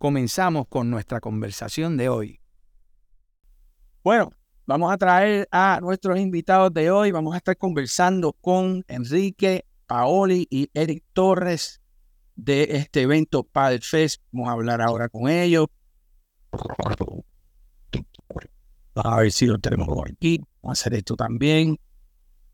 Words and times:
comenzamos 0.00 0.66
con 0.66 0.88
nuestra 0.88 1.20
conversación 1.20 1.98
de 1.98 2.08
hoy. 2.08 2.40
Bueno, 4.02 4.32
vamos 4.64 4.90
a 4.90 4.96
traer 4.96 5.46
a 5.52 5.78
nuestros 5.82 6.18
invitados 6.18 6.72
de 6.72 6.90
hoy. 6.90 7.12
Vamos 7.12 7.34
a 7.34 7.36
estar 7.36 7.54
conversando 7.58 8.32
con 8.32 8.82
Enrique 8.88 9.66
Paoli 9.86 10.46
y 10.48 10.70
Eric 10.72 11.04
Torres 11.12 11.82
de 12.34 12.62
este 12.70 13.02
evento 13.02 13.42
Padel 13.42 13.82
Fest. 13.82 14.22
Vamos 14.32 14.48
a 14.48 14.52
hablar 14.52 14.80
ahora 14.80 15.10
con 15.10 15.28
ellos. 15.28 15.66
A 18.94 19.20
ver 19.20 19.30
si 19.30 19.44
lo 19.44 19.58
tenemos 19.58 19.86
aquí. 20.10 20.40
Vamos 20.62 20.78
a 20.78 20.80
hacer 20.80 20.94
esto 20.94 21.14
también. 21.14 21.78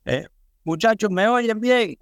Eh, 0.05 0.27
muchachos, 0.64 1.10
¿me 1.12 1.28
oyen 1.28 1.60
bien? 1.60 1.97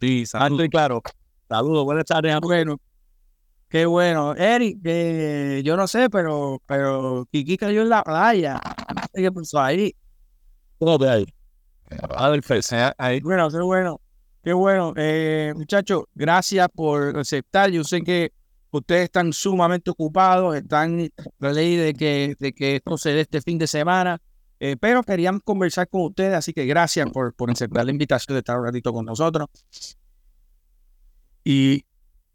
Sí, 0.00 0.24
Alto 0.32 0.64
y 0.64 0.70
claro. 0.70 1.02
Saludos, 1.50 1.84
buenas 1.84 2.06
tardes. 2.06 2.34
Bueno, 2.40 2.80
Qué 3.68 3.84
bueno. 3.84 4.34
Eric, 4.34 4.78
eh, 4.84 5.62
yo 5.64 5.76
no 5.76 5.86
sé, 5.86 6.08
pero, 6.08 6.62
pero 6.66 7.26
Kiki 7.30 7.56
cayó 7.56 7.82
en 7.82 7.90
la 7.90 8.02
playa. 8.02 8.60
¿Qué 9.12 9.30
pasó 9.30 9.60
ahí? 9.60 9.94
Todo 10.78 10.98
de 10.98 11.10
ahí. 11.10 11.26
A 12.16 12.30
ver, 12.30 12.42
ahí. 12.98 13.20
Bueno, 13.20 13.50
qué 13.50 13.58
bueno. 13.58 14.00
Qué 14.42 14.52
bueno. 14.52 14.94
Eh, 14.96 15.52
muchachos, 15.54 16.04
gracias 16.14 16.68
por 16.74 17.18
aceptar. 17.18 17.70
Yo 17.70 17.84
sé 17.84 18.00
que 18.00 18.32
ustedes 18.70 19.04
están 19.04 19.32
sumamente 19.32 19.90
ocupados, 19.90 20.56
están 20.56 21.10
la 21.38 21.52
ley 21.52 21.76
de 21.76 21.94
que, 21.94 22.36
de 22.38 22.52
que 22.52 22.76
esto 22.76 22.96
se 22.96 23.10
dé 23.10 23.22
este 23.22 23.42
fin 23.42 23.58
de 23.58 23.66
semana, 23.66 24.20
eh, 24.60 24.76
pero 24.78 25.02
queríamos 25.02 25.42
conversar 25.42 25.88
con 25.88 26.02
ustedes, 26.02 26.34
así 26.34 26.52
que 26.52 26.66
gracias 26.66 27.10
por, 27.10 27.34
por 27.34 27.50
aceptar 27.50 27.84
la 27.84 27.90
invitación 27.90 28.34
de 28.34 28.40
estar 28.40 28.58
un 28.58 28.66
ratito 28.66 28.92
con 28.92 29.04
nosotros. 29.04 29.48
Y 31.44 31.84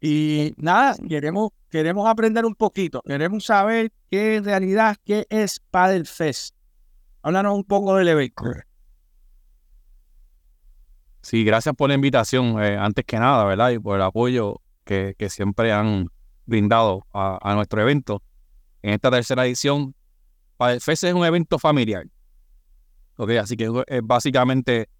y 0.06 0.52
nada, 0.58 0.94
queremos, 1.08 1.52
queremos 1.70 2.06
aprender 2.06 2.44
un 2.44 2.54
poquito, 2.54 3.00
queremos 3.06 3.46
saber 3.46 3.90
qué 4.10 4.36
en 4.36 4.44
realidad, 4.44 4.98
qué 5.02 5.26
es 5.30 5.60
Padel 5.70 6.04
Fest. 6.04 6.54
Háblanos 7.22 7.54
un 7.54 7.64
poco 7.64 7.96
del 7.96 8.08
evento. 8.08 8.44
Sí, 11.22 11.42
gracias 11.42 11.74
por 11.74 11.88
la 11.88 11.94
invitación, 11.94 12.62
eh, 12.62 12.76
antes 12.76 13.06
que 13.06 13.18
nada, 13.18 13.46
¿verdad? 13.46 13.70
Y 13.70 13.78
por 13.78 13.96
el 13.96 14.02
apoyo 14.02 14.60
que, 14.84 15.14
que 15.16 15.30
siempre 15.30 15.72
han 15.72 16.10
brindado 16.44 17.06
a, 17.14 17.54
nuestro 17.54 17.80
evento. 17.80 18.22
En 18.82 18.92
esta 18.92 19.10
tercera 19.10 19.46
edición, 19.46 19.94
Padel 20.58 20.82
Fest 20.82 21.04
es 21.04 21.14
un 21.14 21.24
evento 21.24 21.58
familiar. 21.58 22.04
¿ok? 23.16 23.30
Así 23.40 23.56
que 23.56 23.70
es 23.86 24.02
básicamente 24.04 24.90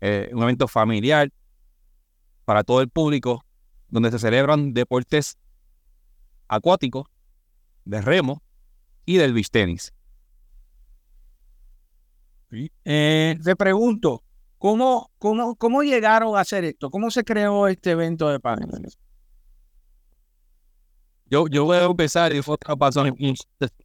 eh, 0.00 0.30
un 0.32 0.44
evento 0.44 0.68
familiar 0.68 1.32
para 2.44 2.62
todo 2.62 2.80
el 2.80 2.88
público 2.88 3.44
donde 3.92 4.10
se 4.10 4.18
celebran 4.18 4.72
deportes 4.72 5.36
acuáticos, 6.48 7.06
de 7.84 8.00
remo 8.00 8.42
y 9.04 9.18
del 9.18 9.34
beach 9.34 9.50
tenis. 9.50 9.92
Eh, 12.84 13.38
te 13.42 13.54
pregunto, 13.54 14.22
¿cómo, 14.58 15.10
cómo, 15.18 15.56
¿cómo 15.56 15.82
llegaron 15.82 16.36
a 16.36 16.40
hacer 16.40 16.64
esto? 16.64 16.90
¿Cómo 16.90 17.10
se 17.10 17.22
creó 17.22 17.68
este 17.68 17.90
evento 17.90 18.28
de 18.28 18.40
paneles? 18.40 18.98
Yo, 21.26 21.46
yo 21.48 21.64
voy 21.64 21.76
a 21.78 21.84
empezar 21.84 22.34
y 22.34 22.42
fue 22.42 22.54
otra 22.54 22.76
pasó 22.76 23.02
aquí, 23.02 23.34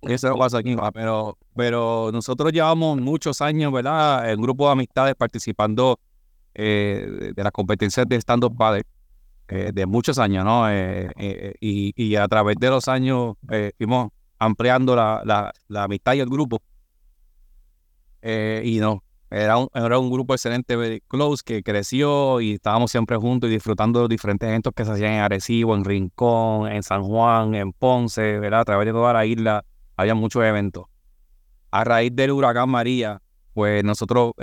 eso 0.01 0.37
pasa 0.37 0.57
aquí, 0.57 0.75
pero, 0.93 1.37
pero 1.55 2.11
nosotros 2.13 2.51
llevamos 2.51 2.99
muchos 2.99 3.41
años, 3.41 3.71
¿verdad? 3.71 4.29
En 4.29 4.41
grupo 4.41 4.65
de 4.65 4.71
amistades 4.73 5.15
participando 5.15 5.99
eh, 6.53 7.31
de 7.35 7.43
las 7.43 7.51
competencias 7.51 8.05
de 8.07 8.17
stand-up 8.17 8.55
paddle. 8.57 8.83
Eh, 9.49 9.71
de 9.73 9.85
muchos 9.85 10.19
años, 10.19 10.43
¿no? 10.43 10.69
Eh, 10.69 11.09
eh, 11.15 11.53
y, 11.61 12.15
a 12.15 12.27
través 12.27 12.57
de 12.57 12.69
los 12.69 12.87
años 12.87 13.35
fuimos 13.77 14.09
ampliando 14.39 14.95
la, 14.95 15.53
amistad 15.75 16.13
y 16.15 16.19
el 16.19 16.29
grupo. 16.29 16.61
y 18.21 18.79
no, 18.79 19.03
era 19.29 19.57
un, 19.57 19.69
era 19.73 19.99
un 19.99 20.11
grupo 20.11 20.33
excelente, 20.33 20.75
very 20.75 21.01
close, 21.07 21.43
que 21.45 21.63
creció 21.63 22.41
y 22.41 22.53
estábamos 22.53 22.91
siempre 22.91 23.15
juntos 23.15 23.49
y 23.49 23.53
disfrutando 23.53 23.99
de 23.99 24.03
los 24.03 24.09
diferentes 24.09 24.47
eventos 24.47 24.73
que 24.75 24.83
se 24.83 24.91
hacían 24.91 25.13
en 25.13 25.19
Arecibo, 25.21 25.75
en 25.75 25.85
Rincón, 25.85 26.69
en 26.69 26.83
San 26.83 27.03
Juan, 27.03 27.55
en 27.55 27.71
Ponce, 27.71 28.39
¿verdad? 28.39 28.61
A 28.61 28.65
través 28.65 28.85
de 28.85 28.91
toda 28.91 29.13
la 29.13 29.25
isla 29.25 29.63
había 29.95 30.13
muchos 30.13 30.43
eventos. 30.43 30.87
A 31.71 31.85
raíz 31.85 32.13
del 32.13 32.31
huracán 32.31 32.69
María, 32.69 33.21
pues 33.53 33.83
nosotros 33.83 34.33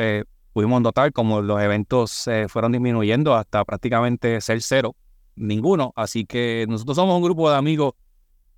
pudimos 0.54 0.81
notar 0.81 1.12
como 1.12 1.42
los 1.42 1.60
eventos 1.60 2.12
se 2.12 2.48
fueron 2.48 2.70
disminuyendo 2.70 3.34
hasta 3.34 3.65
prácticamente 3.65 4.41
ser 4.41 4.62
cero, 4.62 4.94
ninguno. 5.34 5.92
Así 5.97 6.25
que 6.25 6.65
nosotros 6.69 6.94
somos 6.94 7.16
un 7.16 7.25
grupo 7.25 7.50
de 7.50 7.56
amigos 7.56 7.94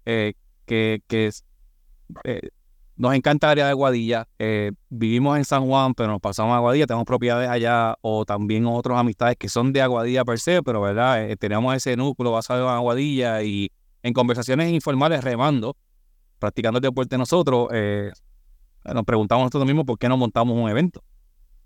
eh, 0.05 0.35
que, 0.67 1.03
que 1.06 1.31
eh, 2.25 2.51
nos 2.97 3.15
encanta 3.15 3.47
el 3.47 3.53
área 3.53 3.69
de 3.69 3.73
Guadilla. 3.73 4.29
Eh, 4.39 4.73
vivimos 4.91 5.39
en 5.39 5.47
San 5.47 5.67
Juan, 5.67 5.95
pero 5.95 6.11
nos 6.11 6.21
pasamos 6.21 6.53
a 6.53 6.59
Aguadilla, 6.59 6.87
tenemos 6.87 7.06
propiedades 7.06 7.49
allá 7.49 7.97
o 8.03 8.27
también 8.27 8.67
otras 8.67 8.99
amistades 8.99 9.39
que 9.39 9.49
son 9.49 9.73
de 9.73 9.81
Aguadilla 9.81 10.23
per 10.27 10.39
se, 10.39 10.62
pero 10.62 10.83
verdad, 10.83 11.27
tenemos 11.39 11.75
ese 11.75 11.97
núcleo 11.97 12.31
basado 12.31 12.65
en 12.69 12.75
Aguadilla 12.75 13.43
y 13.43 13.73
en 14.03 14.12
conversaciones 14.12 14.71
informales 14.71 15.25
remando, 15.25 15.79
practicando 16.39 16.77
el 16.77 16.83
deporte 16.83 17.17
nosotros, 17.17 17.71
nos 18.85 19.05
preguntamos 19.05 19.45
nosotros 19.45 19.65
mismos 19.65 19.87
por 19.87 19.99
qué 19.99 20.11
no 20.11 20.19
montamos 20.19 20.55
un 20.59 20.69
evento. 20.69 21.03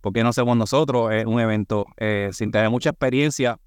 ¿Por 0.00 0.12
qué 0.12 0.22
no 0.22 0.31
hacemos 0.31 0.56
nosotros 0.56 1.12
eh, 1.12 1.25
un 1.27 1.41
evento 1.41 1.87
eh, 1.97 2.31
sin 2.33 2.50
tener 2.50 2.71
mucha 2.71 2.91
experiencia 2.91 3.59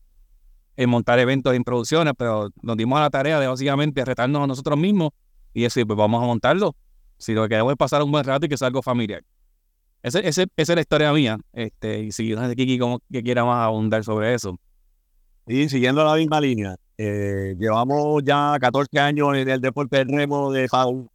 en 0.76 0.90
montar 0.90 1.20
eventos 1.20 1.52
de 1.52 1.58
introducciones, 1.58 2.14
pero 2.18 2.50
nos 2.62 2.78
dimos 2.78 2.98
a 2.98 3.02
la 3.04 3.10
tarea 3.10 3.40
de 3.40 3.48
básicamente 3.48 4.04
retarnos 4.04 4.44
a 4.44 4.48
nosotros 4.48 4.78
mismos 4.78 5.12
y 5.54 5.64
decir, 5.64 5.86
pues 5.86 5.98
vamos 5.98 6.24
a 6.24 6.26
montarlo. 6.26 6.76
Si 7.18 7.34
lo 7.34 7.44
que 7.44 7.50
queremos 7.50 7.72
es 7.72 7.78
pasar 7.78 8.02
un 8.02 8.12
buen 8.12 8.26
rato 8.26 8.46
y 8.46 8.50
que 8.50 8.58
sea 8.58 8.68
algo 8.68 8.82
familiar. 8.82 9.24
Ese, 10.02 10.28
esa 10.28 10.46
es 10.58 10.70
la 10.70 10.82
historia 10.82 11.14
mía. 11.14 11.38
Este, 11.54 12.00
y 12.00 12.12
si 12.12 12.34
no 12.34 12.48
sé 12.48 12.56
Kiki 12.56 12.78
como 12.80 13.00
que 13.12 13.24
quiera 13.24 13.46
más 13.46 13.66
abundar 13.66 14.04
sobre 14.04 14.34
eso. 14.34 14.58
Y 15.48 15.70
siguiendo 15.70 16.04
la 16.04 16.16
misma 16.16 16.42
línea, 16.42 16.76
eh, 16.98 17.56
llevamos 17.58 18.24
ya 18.24 18.58
14 18.60 19.00
años 19.00 19.36
en 19.36 19.48
el 19.48 19.62
deporte 19.62 19.98
del 19.98 20.10
remo 20.10 20.52
de 20.52 20.68
FAU. 20.68 21.10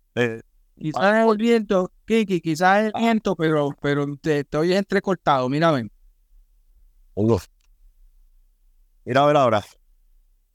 Quizás 0.78 1.24
es 1.24 1.30
el 1.30 1.36
viento, 1.36 1.90
Kiki, 2.06 2.40
quizás 2.40 2.80
es 2.80 2.86
el 2.86 3.00
viento, 3.00 3.34
pero, 3.34 3.70
pero 3.82 4.06
te 4.20 4.40
estoy 4.40 4.74
entrecortado, 4.74 5.48
mira, 5.48 5.72
ven. 5.72 5.90
Mira 9.04 9.22
a 9.22 9.26
ver 9.26 9.36
ahora. 9.36 9.64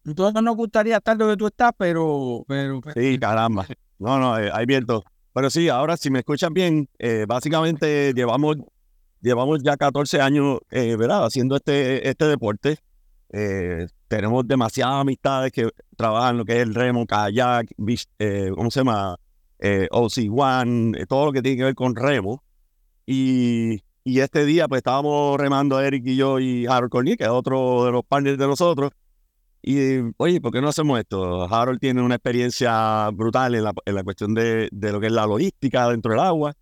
Entonces 0.05 0.33
no 0.33 0.41
nos 0.41 0.55
gustaría 0.55 0.97
estar 0.97 1.17
donde 1.17 1.35
tú 1.35 1.47
estás, 1.47 1.71
pero... 1.77 2.45
pero, 2.47 2.81
Sí, 2.93 3.19
caramba. 3.19 3.65
No, 3.99 4.19
no, 4.19 4.37
eh, 4.39 4.49
hay 4.53 4.65
viento. 4.65 5.03
Pero 5.33 5.49
sí, 5.49 5.69
ahora 5.69 5.97
si 5.97 6.09
me 6.09 6.19
escuchan 6.19 6.53
bien, 6.53 6.89
eh, 6.99 7.25
básicamente 7.27 8.13
llevamos, 8.13 8.57
llevamos 9.21 9.61
ya 9.63 9.75
14 9.75 10.21
años, 10.21 10.59
eh, 10.69 10.95
¿verdad? 10.95 11.25
Haciendo 11.25 11.55
este, 11.55 12.07
este 12.07 12.25
deporte. 12.27 12.79
tenemos 14.07 14.47
demasiadas 14.47 15.01
amistades 15.01 15.51
que 15.51 15.69
trabajan 15.97 16.37
lo 16.37 16.45
que 16.45 16.57
es 16.57 16.59
el 16.59 16.75
remo, 16.75 17.05
kayak, 17.05 17.67
¿cómo 18.55 18.69
se 18.69 18.79
llama? 18.81 19.17
Eh, 19.63 19.87
OC1, 19.91 20.97
eh, 20.97 21.05
todo 21.07 21.27
lo 21.27 21.31
que 21.31 21.41
tiene 21.41 21.57
que 21.57 21.63
ver 21.63 21.75
con 21.75 21.95
remo. 21.95 22.43
Y, 23.05 23.81
y, 24.03 24.19
este 24.19 24.45
día, 24.45 24.67
pues 24.67 24.79
estábamos 24.79 25.39
remando 25.39 25.79
Eric 25.79 26.03
y 26.05 26.17
yo 26.17 26.39
y 26.39 26.65
Harold 26.67 26.91
Cornier, 26.91 27.17
que 27.17 27.23
es 27.23 27.29
otro 27.29 27.85
de 27.85 27.91
los 27.91 28.03
partners 28.05 28.37
de 28.37 28.47
nosotros. 28.47 28.91
Y, 29.61 30.01
oye, 30.17 30.41
¿por 30.41 30.51
qué 30.51 30.61
no 30.61 30.67
hacemos 30.67 30.99
esto? 30.99 31.43
Harold 31.53 31.79
tiene 31.79 32.01
una 32.01 32.15
experiencia 32.15 33.09
brutal 33.11 33.55
en 33.55 33.63
la, 33.63 33.73
en 33.85 33.95
la 33.95 34.03
cuestión 34.03 34.33
de, 34.33 34.67
de, 34.73 34.91
lo 34.91 34.99
que 34.99 35.07
es 35.07 35.13
la 35.13 35.25
logística 35.25 35.89
dentro 35.89 36.11
del 36.11 36.19
agua. 36.19 36.53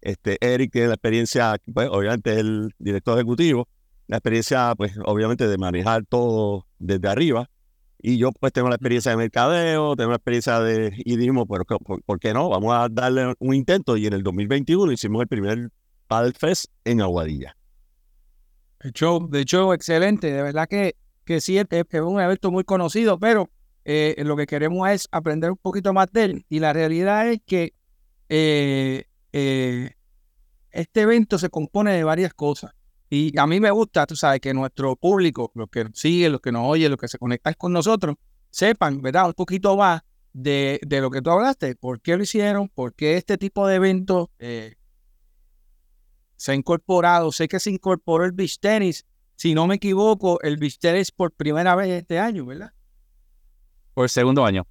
Este, 0.00 0.38
Eric 0.40 0.72
tiene 0.72 0.88
la 0.88 0.94
experiencia, 0.94 1.56
pues, 1.74 1.88
obviamente 1.90 2.32
es 2.32 2.38
el 2.38 2.70
director 2.78 3.18
ejecutivo, 3.18 3.68
la 4.06 4.16
experiencia, 4.16 4.74
pues, 4.76 4.92
obviamente 5.04 5.46
de 5.46 5.58
manejar 5.58 6.06
todo 6.06 6.66
desde 6.78 7.08
arriba. 7.08 7.50
Y 8.08 8.18
yo 8.18 8.30
pues 8.30 8.52
tengo 8.52 8.68
la 8.68 8.76
experiencia 8.76 9.10
de 9.10 9.16
mercadeo, 9.16 9.96
tengo 9.96 10.10
la 10.10 10.16
experiencia 10.18 10.60
de... 10.60 10.92
Y 10.98 11.16
dijimos, 11.16 11.46
pero 11.50 11.64
¿por, 11.64 12.20
qué 12.20 12.32
no? 12.32 12.48
Vamos 12.48 12.72
a 12.72 12.86
darle 12.88 13.34
un 13.40 13.52
intento. 13.52 13.96
Y 13.96 14.06
en 14.06 14.12
el 14.12 14.22
2021 14.22 14.92
hicimos 14.92 15.22
el 15.22 15.26
primer 15.26 15.70
Paddle 16.06 16.32
Fest 16.32 16.66
en 16.84 17.00
Aguadilla. 17.00 17.56
De 18.80 18.90
hecho, 18.90 19.26
de 19.28 19.40
hecho, 19.40 19.74
excelente. 19.74 20.32
De 20.32 20.40
verdad 20.40 20.68
que, 20.68 20.94
que 21.24 21.40
sí, 21.40 21.58
es, 21.58 21.66
un 22.00 22.20
evento 22.20 22.52
muy 22.52 22.62
conocido, 22.62 23.18
pero 23.18 23.50
eh, 23.84 24.14
lo 24.24 24.36
que 24.36 24.46
queremos 24.46 24.88
es 24.88 25.08
aprender 25.10 25.50
un 25.50 25.58
poquito 25.60 25.92
más 25.92 26.06
de 26.12 26.24
él. 26.26 26.46
Y 26.48 26.60
la 26.60 26.72
realidad 26.72 27.28
es 27.28 27.40
que 27.44 27.74
eh, 28.28 29.06
eh, 29.32 29.90
este 30.70 31.00
evento 31.00 31.38
se 31.38 31.48
compone 31.48 31.92
de 31.92 32.04
varias 32.04 32.32
cosas. 32.34 32.70
Y 33.08 33.38
a 33.38 33.46
mí 33.46 33.60
me 33.60 33.70
gusta, 33.70 34.06
tú 34.06 34.16
sabes, 34.16 34.40
que 34.40 34.52
nuestro 34.52 34.96
público, 34.96 35.52
los 35.54 35.68
que 35.68 35.84
nos 35.84 35.98
siguen, 35.98 36.32
los 36.32 36.40
que 36.40 36.50
nos 36.50 36.62
oyen, 36.66 36.90
los 36.90 36.98
que 36.98 37.08
se 37.08 37.18
conectan 37.18 37.54
con 37.54 37.72
nosotros, 37.72 38.16
sepan, 38.50 39.00
¿verdad? 39.00 39.26
Un 39.26 39.34
poquito 39.34 39.76
más 39.76 40.02
de, 40.32 40.80
de 40.84 41.00
lo 41.00 41.10
que 41.10 41.22
tú 41.22 41.30
hablaste, 41.30 41.76
por 41.76 42.00
qué 42.00 42.16
lo 42.16 42.24
hicieron, 42.24 42.68
por 42.68 42.94
qué 42.94 43.16
este 43.16 43.38
tipo 43.38 43.66
de 43.66 43.76
eventos 43.76 44.28
eh, 44.38 44.76
se 46.36 46.52
ha 46.52 46.54
incorporado. 46.54 47.32
Sé 47.32 47.48
que 47.48 47.60
se 47.60 47.70
incorporó 47.70 48.24
el 48.24 48.32
beach 48.32 48.58
tennis. 48.58 49.06
Si 49.36 49.54
no 49.54 49.66
me 49.66 49.76
equivoco, 49.76 50.40
el 50.42 50.56
beach 50.56 50.78
tennis 50.78 51.10
por 51.10 51.32
primera 51.32 51.74
vez 51.74 51.90
este 51.90 52.18
año, 52.18 52.44
¿verdad? 52.44 52.72
Por 53.94 54.08
segundo 54.10 54.44
año. 54.44 54.66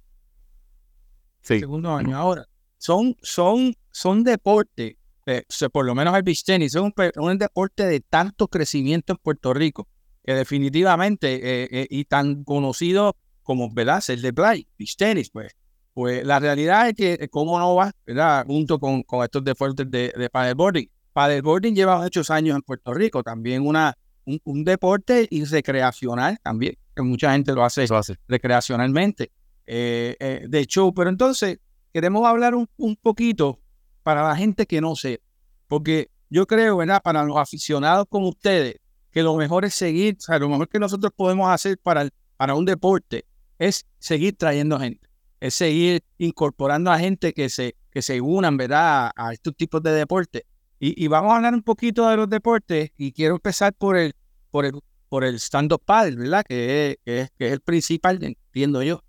Sí. 1.40 1.60
Segundo 1.60 1.94
año. 1.94 2.16
Ahora, 2.16 2.46
son, 2.78 3.16
son, 3.22 3.74
son 3.90 4.24
deportes, 4.24 4.96
eh, 5.26 5.44
por 5.72 5.84
lo 5.84 5.94
menos 5.94 6.16
el 6.16 6.22
beach 6.22 6.44
tennis, 6.44 6.74
es 6.76 6.80
un, 6.80 6.94
un, 7.16 7.38
deporte 7.38 7.84
de 7.84 8.00
tanto 8.00 8.46
crecimiento 8.46 9.12
en 9.12 9.18
Puerto 9.18 9.52
Rico, 9.52 9.88
que 10.24 10.34
definitivamente, 10.34 11.34
eh, 11.34 11.68
eh, 11.70 11.86
y 11.90 12.04
tan 12.04 12.44
conocido 12.44 13.16
como, 13.42 13.68
¿verdad? 13.72 14.02
El 14.08 14.22
de 14.22 14.32
play, 14.32 14.68
beach 14.78 14.96
tennis, 14.96 15.30
pues. 15.30 15.52
Pues 15.94 16.24
la 16.24 16.38
realidad 16.38 16.88
es 16.88 16.94
que, 16.94 17.28
¿cómo 17.28 17.58
no 17.58 17.74
va, 17.74 17.90
¿verdad? 18.06 18.44
Junto 18.46 18.78
con, 18.78 19.02
con 19.02 19.24
estos 19.24 19.42
deportes 19.42 19.90
de, 19.90 20.12
de 20.16 20.30
paddleboarding. 20.30 20.90
Paddleboarding 21.12 21.74
lleva 21.74 22.00
muchos 22.00 22.30
años 22.30 22.54
en 22.54 22.62
Puerto 22.62 22.92
Rico, 22.92 23.22
también 23.22 23.66
una, 23.66 23.96
un, 24.26 24.62
deporte 24.62 25.26
y 25.30 25.44
recreacional 25.44 26.38
también, 26.42 26.76
que 26.94 27.02
mucha 27.02 27.32
gente 27.32 27.52
lo 27.52 27.64
hace, 27.64 27.86
hace. 27.90 28.16
recreacionalmente, 28.28 29.32
de 29.66 30.46
hecho, 30.52 30.92
pero 30.92 31.08
entonces 31.08 31.58
queremos 31.94 32.26
hablar 32.26 32.54
un, 32.54 32.68
un, 32.76 32.94
poquito 32.96 33.58
para 34.06 34.22
la 34.22 34.36
gente 34.36 34.66
que 34.66 34.80
no 34.80 34.94
sé, 34.94 35.20
porque 35.66 36.12
yo 36.30 36.46
creo, 36.46 36.76
¿verdad? 36.76 37.02
Para 37.02 37.24
los 37.24 37.36
aficionados 37.38 38.06
como 38.08 38.28
ustedes, 38.28 38.76
que 39.10 39.20
lo 39.20 39.34
mejor 39.34 39.64
es 39.64 39.74
seguir, 39.74 40.14
o 40.16 40.20
sea, 40.20 40.38
lo 40.38 40.48
mejor 40.48 40.68
que 40.68 40.78
nosotros 40.78 41.12
podemos 41.16 41.50
hacer 41.50 41.76
para, 41.76 42.08
para 42.36 42.54
un 42.54 42.64
deporte 42.64 43.24
es 43.58 43.84
seguir 43.98 44.36
trayendo 44.36 44.78
gente, 44.78 45.08
es 45.40 45.54
seguir 45.54 46.04
incorporando 46.18 46.92
a 46.92 47.00
gente 47.00 47.32
que 47.32 47.48
se, 47.48 47.74
que 47.90 48.00
se 48.00 48.20
unan, 48.20 48.56
¿verdad? 48.56 49.10
A, 49.16 49.32
estos 49.32 49.56
tipos 49.56 49.82
de 49.82 49.90
deportes. 49.90 50.44
Y, 50.78 51.08
vamos 51.08 51.32
a 51.32 51.36
hablar 51.38 51.54
un 51.54 51.64
poquito 51.64 52.08
de 52.08 52.16
los 52.16 52.30
deportes 52.30 52.92
y 52.96 53.10
quiero 53.10 53.34
empezar 53.34 53.74
por 53.74 53.96
el, 53.96 54.14
por 54.52 54.66
el, 54.66 54.80
por 55.08 55.24
el 55.24 55.40
stand-up 55.40 55.82
paddle, 55.84 56.14
¿verdad? 56.14 56.44
Que 56.46 56.96
es, 57.04 57.30
que 57.36 57.46
es, 57.48 57.52
el 57.52 57.60
principal, 57.60 58.22
entiendo 58.22 58.84
yo. 58.84 59.02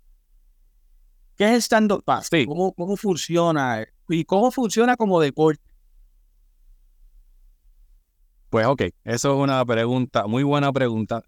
¿Qué 1.38 1.54
es 1.54 1.66
stand-up 1.66 2.02
paddle? 2.04 2.46
¿Cómo, 2.46 2.72
¿Cómo 2.72 2.96
funciona? 2.96 3.86
¿Y 4.08 4.24
cómo 4.24 4.50
funciona 4.50 4.96
como 4.96 5.20
deporte? 5.20 5.62
Pues 8.50 8.66
ok, 8.66 8.82
eso 9.04 9.34
es 9.34 9.38
una 9.38 9.64
pregunta, 9.64 10.26
muy 10.26 10.42
buena 10.42 10.72
pregunta. 10.72 11.22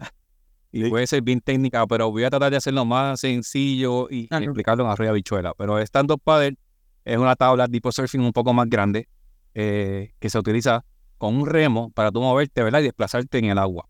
Y 0.72 0.88
puede 0.88 1.06
ser 1.06 1.22
bien 1.22 1.40
técnica, 1.40 1.86
pero 1.86 2.10
voy 2.10 2.24
a 2.24 2.30
tratar 2.30 2.50
de 2.50 2.56
hacerlo 2.56 2.84
más 2.84 3.20
sencillo 3.20 4.08
y 4.10 4.28
explicarlo 4.30 4.84
en 4.84 4.90
arriba 4.90 5.12
bichuela. 5.12 5.52
Pero 5.56 5.78
stand-up 5.78 6.20
paddle 6.22 6.56
es 7.04 7.16
una 7.16 7.36
tabla 7.36 7.68
tipo 7.68 7.90
surfing 7.92 8.20
un 8.20 8.32
poco 8.32 8.52
más 8.52 8.68
grande 8.68 9.08
eh, 9.54 10.12
que 10.18 10.30
se 10.30 10.38
utiliza 10.38 10.84
con 11.18 11.36
un 11.36 11.46
remo 11.46 11.90
para 11.90 12.10
tú 12.10 12.20
moverte 12.20 12.62
¿verdad? 12.62 12.80
y 12.80 12.84
desplazarte 12.84 13.38
en 13.38 13.46
el 13.46 13.58
agua. 13.58 13.88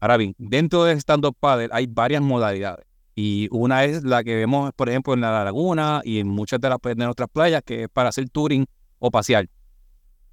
Ahora 0.00 0.16
bien, 0.16 0.34
dentro 0.38 0.84
del 0.84 0.98
stand-up 0.98 1.36
paddle 1.38 1.68
hay 1.72 1.86
varias 1.86 2.20
modalidades. 2.22 2.89
Y 3.14 3.48
una 3.50 3.84
es 3.84 4.04
la 4.04 4.22
que 4.24 4.36
vemos, 4.36 4.72
por 4.74 4.88
ejemplo, 4.88 5.14
en 5.14 5.20
la 5.20 5.44
laguna 5.44 6.00
y 6.04 6.20
en 6.20 6.28
muchas 6.28 6.60
de 6.60 6.68
las 6.68 6.78
de 6.82 6.94
nuestras 6.94 7.28
playas, 7.28 7.62
que 7.64 7.84
es 7.84 7.88
para 7.88 8.10
hacer 8.10 8.28
touring 8.30 8.66
o 8.98 9.10
pasear. 9.10 9.48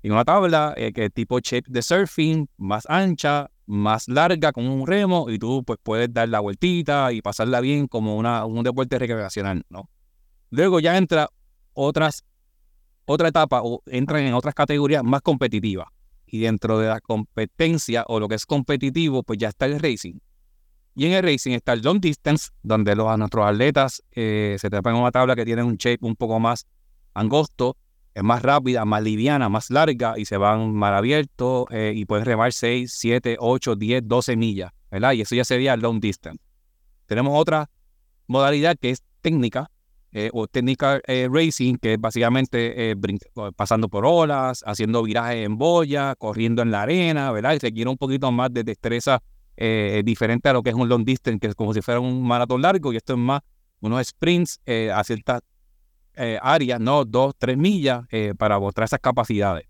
Y 0.01 0.09
una 0.09 0.24
tabla 0.24 0.74
eh, 0.77 0.94
que 0.94 1.06
es 1.06 1.13
tipo 1.13 1.39
shape 1.39 1.69
de 1.69 1.81
surfing, 1.81 2.47
más 2.57 2.85
ancha, 2.88 3.50
más 3.65 4.07
larga, 4.07 4.51
con 4.51 4.68
un 4.68 4.88
remo, 4.88 5.29
y 5.29 5.39
tú 5.39 5.63
pues 5.65 5.79
puedes 5.81 6.13
dar 6.13 6.29
la 6.29 6.39
vueltita 6.39 7.12
y 7.12 7.21
pasarla 7.21 7.59
bien 7.62 7.88
como 7.88 8.15
una, 8.15 8.45
un 8.45 8.63
deporte 8.63 8.97
recreacional, 9.00 9.63
¿no? 9.69 9.89
Luego 10.50 10.79
ya 10.79 10.97
entra 10.97 11.29
otras, 11.74 12.24
otra 13.06 13.27
etapa 13.27 13.62
o 13.63 13.81
entran 13.88 14.24
en 14.24 14.33
otras 14.33 14.56
categorías 14.56 15.03
más 15.03 15.21
competitivas. 15.21 15.88
Y 16.25 16.39
dentro 16.39 16.79
de 16.79 16.89
la 16.89 17.00
competencia 17.01 18.03
o 18.07 18.19
lo 18.19 18.27
que 18.27 18.35
es 18.35 18.45
competitivo, 18.45 19.24
pues 19.24 19.39
ya 19.39 19.50
está 19.50 19.65
el 19.65 19.79
racing. 19.79 20.19
Y 21.00 21.06
en 21.06 21.12
el 21.12 21.22
racing 21.22 21.52
está 21.52 21.74
el 21.74 21.82
long 21.82 22.02
distance, 22.02 22.50
donde 22.64 22.96
los, 22.96 23.16
nuestros 23.20 23.46
atletas 23.46 24.02
eh, 24.14 24.58
se 24.60 24.68
trepan 24.68 24.96
en 24.96 25.02
una 25.02 25.12
tabla 25.12 25.36
que 25.36 25.46
tiene 25.46 25.62
un 25.62 25.76
shape 25.76 26.00
un 26.02 26.16
poco 26.16 26.40
más 26.40 26.66
angosto, 27.14 27.78
es 28.16 28.24
más 28.24 28.42
rápida, 28.42 28.84
más 28.84 29.04
liviana, 29.04 29.48
más 29.48 29.70
larga 29.70 30.16
y 30.18 30.26
se 30.26 30.38
van 30.38 30.74
mar 30.74 30.96
abierto 30.96 31.68
eh, 31.70 31.94
y 31.96 32.06
pueden 32.06 32.26
remar 32.26 32.52
6, 32.52 32.92
7, 32.92 33.38
8, 33.40 33.76
10, 33.76 34.08
12 34.08 34.36
millas, 34.38 34.72
¿verdad? 34.90 35.12
Y 35.12 35.22
eso 35.22 35.36
ya 35.36 35.46
sería 35.46 35.76
el 35.76 35.82
long 35.82 36.00
distance. 36.00 36.42
Tenemos 37.06 37.40
otra 37.40 37.70
modalidad 38.26 38.76
que 38.76 38.90
es 38.90 39.04
técnica 39.22 39.70
eh, 40.14 40.32
o 40.34 40.48
técnica 40.48 41.00
racing, 41.30 41.76
que 41.76 41.94
es 41.94 42.02
básicamente 42.02 42.96
pasando 43.56 43.88
por 43.88 44.04
olas, 44.04 44.64
haciendo 44.66 45.04
virajes 45.04 45.46
en 45.46 45.60
boya, 45.60 46.16
corriendo 46.16 46.64
en 46.64 46.72
la 46.72 46.82
arena, 46.82 47.32
¿verdad? 47.32 47.54
Y 47.54 47.60
requiere 47.60 47.88
un 47.88 47.98
poquito 47.98 48.32
más 48.32 48.52
de 48.52 48.64
destreza 48.64 49.22
eh, 49.59 50.04
diferente 50.06 50.48
a 50.50 50.54
lo 50.54 50.62
que 50.62 50.69
es 50.69 50.75
un 50.75 50.88
long 50.88 51.04
distance, 51.04 51.39
que 51.39 51.48
es 51.48 51.56
como 51.56 51.74
si 51.74 51.81
fuera 51.81 52.00
un 52.00 52.21
maratón 52.21 52.62
largo, 52.62 52.94
y 52.94 52.98
esto 52.98 53.13
es 53.13 53.19
más 53.19 53.42
unos 53.80 54.07
sprints 54.07 54.62
eh, 54.68 54.92
a 54.94 55.04
ciertas 55.04 55.42
eh, 56.13 56.38
áreas, 56.42 56.80
¿no? 56.80 57.04
Dos, 57.06 57.33
tres 57.38 57.57
millas 57.57 58.06
para 58.38 58.59
mostrar 58.59 58.86
esas 58.86 59.00
capacidades. 59.00 59.68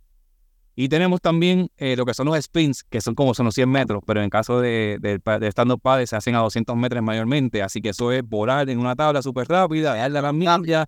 Y 0.75 0.89
tenemos 0.89 1.21
también 1.21 1.71
lo 1.79 2.05
que 2.05 2.13
son 2.13 2.27
los 2.27 2.39
sprints, 2.39 2.83
que 2.83 3.01
son 3.01 3.15
como 3.15 3.33
son 3.33 3.47
los 3.47 3.55
100 3.55 3.67
metros, 3.67 4.03
pero 4.05 4.19
en 4.19 4.25
el 4.25 4.29
caso 4.29 4.61
de, 4.61 4.97
de, 5.01 5.19
de 5.39 5.47
stand-up 5.47 5.81
se 6.05 6.15
hacen 6.15 6.35
a 6.35 6.39
200 6.39 6.77
metros 6.77 7.01
mayormente, 7.01 7.63
así 7.63 7.81
que 7.81 7.89
eso 7.89 8.11
es 8.11 8.21
volar 8.23 8.69
en 8.69 8.77
una 8.77 8.95
tabla 8.95 9.23
súper 9.23 9.47
rápida, 9.47 9.95
darle 9.95 10.19
a 10.19 10.21
las 10.21 10.33
millas, 10.35 10.85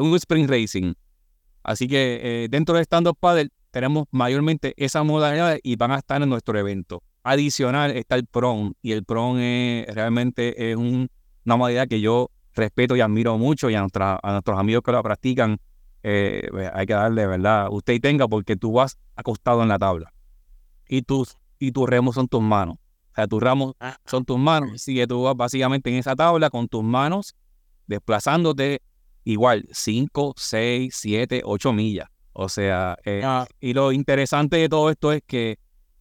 un 0.00 0.14
sprint 0.16 0.48
racing. 0.48 0.94
Así 1.62 1.86
que 1.86 2.48
dentro 2.50 2.76
de 2.76 2.82
stand-up 2.84 3.18
paddle 3.20 3.50
tenemos 3.70 4.06
mayormente 4.10 4.72
esas 4.78 5.04
modalidades 5.04 5.60
y 5.62 5.76
van 5.76 5.90
a 5.90 5.98
estar 5.98 6.22
en 6.22 6.30
nuestro 6.30 6.58
evento 6.58 7.02
adicional 7.22 7.90
está 7.92 8.16
el 8.16 8.26
PRON 8.26 8.74
y 8.82 8.92
el 8.92 9.04
PRON 9.04 9.40
es, 9.40 9.86
realmente 9.94 10.70
es 10.70 10.76
una 10.76 11.08
modalidad 11.44 11.88
que 11.88 12.00
yo 12.00 12.30
respeto 12.54 12.96
y 12.96 13.00
admiro 13.00 13.38
mucho 13.38 13.70
y 13.70 13.74
a, 13.74 13.80
nuestros 13.80 14.58
amigos 14.58 14.82
que 14.82 14.92
lo 14.92 15.02
practican 15.02 15.58
eh, 16.02 16.48
pues, 16.50 16.70
hay 16.72 16.86
que 16.86 16.92
darle, 16.94 17.26
¿verdad? 17.26 17.68
Usted 17.70 17.94
y 17.94 18.00
tenga 18.00 18.28
porque 18.28 18.56
tú 18.56 18.72
vas 18.72 18.98
acostado 19.16 19.62
en 19.62 19.68
la 19.68 19.78
tabla 19.78 20.12
y 20.88 21.02
tus, 21.02 21.36
y 21.58 21.72
tus 21.72 21.88
remos 21.88 22.14
son 22.14 22.28
tus 22.28 22.42
manos. 22.42 22.76
O 23.12 23.14
sea, 23.14 23.26
tus 23.26 23.42
ramos 23.42 23.74
ah, 23.80 23.96
son 24.06 24.24
tus 24.24 24.38
manos. 24.38 24.70
Así 24.74 24.94
que 24.94 25.06
tú 25.06 25.22
vas 25.22 25.36
básicamente 25.36 25.90
en 25.90 25.96
esa 25.96 26.14
tabla 26.14 26.50
con 26.50 26.68
tus 26.68 26.84
manos 26.84 27.34
desplazándote 27.86 28.82
igual 29.24 29.66
5, 29.70 30.34
6, 30.36 30.94
7, 30.96 31.42
8 31.44 31.72
millas. 31.72 32.08
O 32.32 32.48
sea, 32.48 32.96
eh, 33.04 33.22
ah. 33.24 33.46
y 33.60 33.74
lo 33.74 33.92
interesante 33.92 34.56
de 34.56 34.68
todo 34.68 34.90
esto 34.90 35.12
es 35.12 35.22
que 35.26 35.58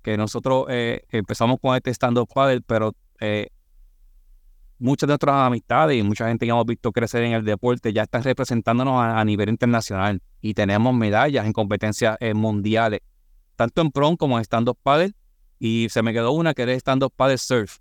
que 0.08 0.16
nosotros 0.16 0.68
eh, 0.70 1.02
empezamos 1.10 1.60
con 1.60 1.76
este 1.76 1.92
stand-up 1.94 2.30
paddle, 2.34 2.62
pero 2.62 2.96
eh, 3.20 3.50
muchas 4.80 5.06
de 5.06 5.12
nuestras 5.12 5.36
amistades 5.36 5.98
y 5.98 6.02
mucha 6.02 6.30
gente 6.30 6.46
que 6.46 6.50
hemos 6.50 6.66
visto 6.66 6.94
crecer 6.94 7.24
en 7.24 7.34
el 7.34 7.44
deporte 7.44 7.92
ya 7.92 8.04
están 8.04 8.24
representándonos 8.24 9.04
a, 9.04 9.22
nivel 9.26 9.50
internacional 9.50 10.22
y 10.40 10.54
tenemos 10.54 10.96
medallas 10.96 11.46
en 11.46 11.52
competencias 11.52 12.16
eh, 12.22 12.34
mundiales, 12.34 13.02
tanto 13.58 13.82
en 13.82 13.92
prom 13.92 14.16
como 14.16 14.38
en 14.38 14.46
stand-up 14.46 14.78
paddle. 14.82 15.14
Y 15.60 15.88
se 15.90 16.02
me 16.02 16.14
quedó 16.14 16.32
una 16.32 16.54
que 16.54 16.62
era 16.62 16.72
stand-up 16.72 17.12
paddle 17.14 17.38
surf. 17.38 17.80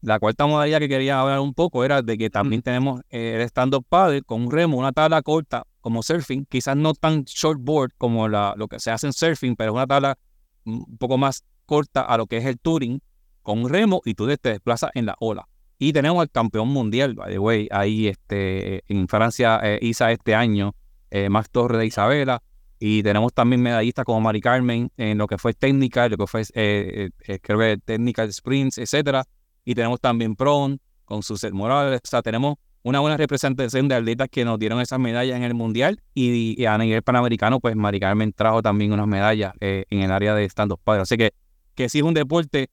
La 0.00 0.18
cuarta 0.18 0.46
modalidad 0.46 0.78
que 0.78 0.88
quería 0.88 1.20
hablar 1.20 1.40
un 1.40 1.52
poco 1.52 1.84
era 1.84 2.00
de 2.00 2.16
que 2.16 2.30
también 2.30 2.62
tenemos 2.62 3.02
el 3.10 3.42
stand-up 3.42 3.84
paddle 3.86 4.22
con 4.22 4.44
un 4.44 4.50
remo, 4.50 4.78
una 4.78 4.92
tabla 4.92 5.20
corta 5.20 5.64
como 5.82 6.02
surfing, 6.02 6.46
quizás 6.46 6.78
no 6.78 6.94
tan 6.94 7.24
shortboard 7.24 7.90
como 7.98 8.26
la, 8.26 8.54
lo 8.56 8.68
que 8.68 8.80
se 8.80 8.90
hace 8.90 9.06
en 9.06 9.12
surfing, 9.12 9.54
pero 9.54 9.72
es 9.72 9.74
una 9.74 9.86
tabla 9.86 10.16
un 10.64 10.96
poco 10.98 11.18
más 11.18 11.44
corta 11.66 12.02
a 12.02 12.16
lo 12.16 12.26
que 12.26 12.38
es 12.38 12.44
el 12.46 12.58
touring 12.58 13.00
con 13.42 13.68
remo 13.68 14.02
y 14.04 14.14
tú 14.14 14.26
te 14.36 14.50
desplazas 14.50 14.90
en 14.94 15.06
la 15.06 15.16
ola. 15.20 15.48
Y 15.78 15.92
tenemos 15.92 16.20
al 16.20 16.30
campeón 16.30 16.68
mundial, 16.68 17.14
by 17.14 17.32
the 17.32 17.38
way, 17.38 17.68
ahí 17.72 18.06
este, 18.06 18.84
en 18.86 19.08
Francia 19.08 19.58
eh, 19.64 19.80
ISA 19.82 20.12
este 20.12 20.34
año, 20.34 20.76
eh, 21.10 21.28
Max 21.28 21.50
Torres 21.50 21.78
de 21.78 21.86
Isabela. 21.86 22.42
Y 22.78 23.02
tenemos 23.02 23.32
también 23.32 23.62
medallistas 23.62 24.04
como 24.04 24.20
Mari 24.20 24.40
Carmen 24.40 24.90
en 24.96 25.18
lo 25.18 25.26
que 25.26 25.38
fue 25.38 25.54
técnica, 25.54 26.08
lo 26.08 26.16
que 26.16 26.26
fue, 26.26 26.42
eh, 26.54 27.10
eh 27.26 27.78
técnica 27.84 28.26
de 28.26 28.32
sprints, 28.32 28.78
etcétera. 28.78 29.24
Y 29.64 29.74
tenemos 29.74 30.00
también 30.00 30.36
Pron 30.36 30.80
con 31.04 31.22
sus 31.22 31.50
Morales. 31.52 32.00
O 32.04 32.08
sea, 32.08 32.22
tenemos 32.22 32.56
una 32.82 33.00
buena 33.00 33.16
representación 33.16 33.88
de 33.88 33.94
atletas 33.94 34.28
que 34.30 34.44
nos 34.44 34.58
dieron 34.58 34.80
esas 34.80 34.98
medallas 34.98 35.36
en 35.36 35.44
el 35.44 35.54
Mundial 35.54 36.00
y, 36.14 36.64
a 36.64 36.76
nivel 36.78 37.02
panamericano, 37.02 37.60
pues 37.60 37.76
Mari 37.76 38.00
Carmen 38.00 38.32
trajo 38.32 38.62
también 38.62 38.92
unas 38.92 39.06
medallas 39.06 39.52
eh, 39.60 39.84
en 39.90 40.00
el 40.00 40.10
área 40.10 40.34
de 40.34 40.44
stand-up 40.44 40.80
Así 40.86 41.16
que, 41.16 41.32
que 41.74 41.88
sí 41.88 41.98
es 41.98 42.04
un 42.04 42.14
deporte 42.14 42.70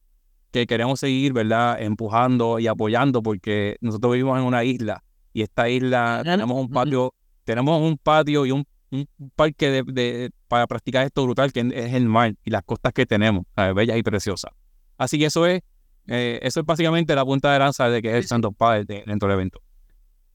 que 0.52 0.66
queremos 0.66 1.00
seguir, 1.00 1.34
¿verdad? 1.34 1.82
Empujando 1.82 2.60
y 2.60 2.68
apoyando 2.68 3.22
porque 3.22 3.78
nosotros 3.82 4.14
vivimos 4.14 4.40
en 4.40 4.46
una 4.46 4.64
isla 4.64 5.04
y 5.32 5.44
esta 5.44 5.70
isla 5.70 6.22
tenemos 6.24 6.60
un 6.60 6.70
patio, 6.70 7.14
tenemos 7.44 7.82
un 7.82 7.98
patio 7.98 8.46
y 8.48 8.52
un 8.52 8.66
un 8.92 9.08
parque 9.36 9.84
de, 9.84 10.32
para 10.48 10.68
practicar 10.68 11.06
esto 11.06 11.24
brutal 11.24 11.52
que 11.52 11.60
es 11.60 11.94
el 11.94 12.06
mar 12.08 12.34
y 12.44 12.50
las 12.50 12.64
costas 12.64 12.94
que 12.94 13.06
tenemos, 13.06 13.46
bellas 13.76 13.98
y 13.98 14.04
preciosas. 14.04 14.52
Así 14.98 15.20
que 15.20 15.26
eso 15.26 15.46
es, 15.46 15.62
eh, 16.08 16.40
eso 16.42 16.60
es 16.60 16.66
básicamente 16.66 17.16
la 17.16 17.24
punta 17.24 17.54
de 17.54 17.60
lanza 17.60 17.90
de 17.90 18.02
que 18.02 18.10
es 18.10 18.16
el 18.16 18.26
Santos 18.26 18.54
Padre 18.58 18.86
dentro 19.06 19.28
del 19.28 19.36
evento. 19.38 19.62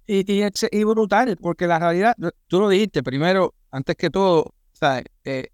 Y, 0.07 0.25
y, 0.31 0.85
brutal, 0.85 1.37
porque 1.41 1.67
la 1.67 1.79
realidad, 1.79 2.15
tú 2.47 2.61
lo 2.61 2.69
dijiste 2.69 3.03
primero, 3.03 3.55
antes 3.71 3.97
que 3.97 4.11
todo, 4.11 4.55
¿sabes? 4.73 5.05
Eh, 5.25 5.49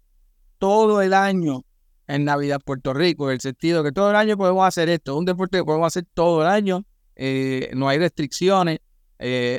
todo 0.57 1.01
el 1.01 1.13
año 1.13 1.63
en 2.07 2.25
Navidad 2.25 2.59
Puerto 2.63 2.93
Rico, 2.93 3.29
en 3.29 3.35
el 3.35 3.41
sentido 3.41 3.83
que 3.83 3.91
todo 3.91 4.09
el 4.09 4.15
año 4.15 4.37
podemos 4.37 4.67
hacer 4.67 4.89
esto, 4.89 5.17
un 5.17 5.25
deporte 5.25 5.57
que 5.57 5.63
podemos 5.63 5.87
hacer 5.87 6.05
todo 6.13 6.41
el 6.41 6.47
año, 6.47 6.83
eh, 7.15 7.71
no 7.73 7.87
hay 7.87 7.97
restricciones, 7.99 8.79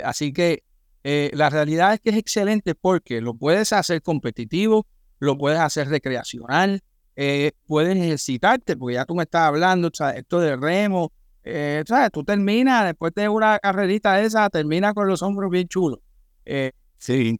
así 0.05 0.33
que 0.33 0.65
la 1.03 1.49
realidad 1.49 1.95
es 1.95 2.01
que 2.01 2.11
es 2.11 2.17
excelente 2.17 2.75
porque 2.75 3.21
lo 3.21 3.35
puedes 3.35 3.73
hacer 3.73 4.03
competitivo, 4.03 4.87
lo 5.19 5.39
puedes 5.39 5.61
hacer 5.61 5.89
recreacional, 5.89 6.83
eh, 7.15 7.53
puedes 7.67 7.97
ejercitarte, 7.97 8.77
porque 8.77 8.95
ya 8.95 9.05
tú 9.05 9.15
me 9.15 9.25
estás 9.25 9.43
hablando, 9.43 9.89
esto 9.89 10.41
de 10.41 10.57
remo, 10.57 11.13
eh, 11.45 11.83
¿sabes? 11.87 12.11
Tú 12.13 12.25
terminas, 12.25 12.85
después 12.85 13.13
de 13.15 13.29
una 13.29 13.59
carrerita 13.59 14.21
esa, 14.21 14.49
terminas 14.51 14.95
con 14.95 15.09
los 15.09 15.23
hombros 15.23 15.51
bien 15.51 15.69
chulos. 15.69 16.01
Eh, 16.45 16.73
sí. 16.99 17.39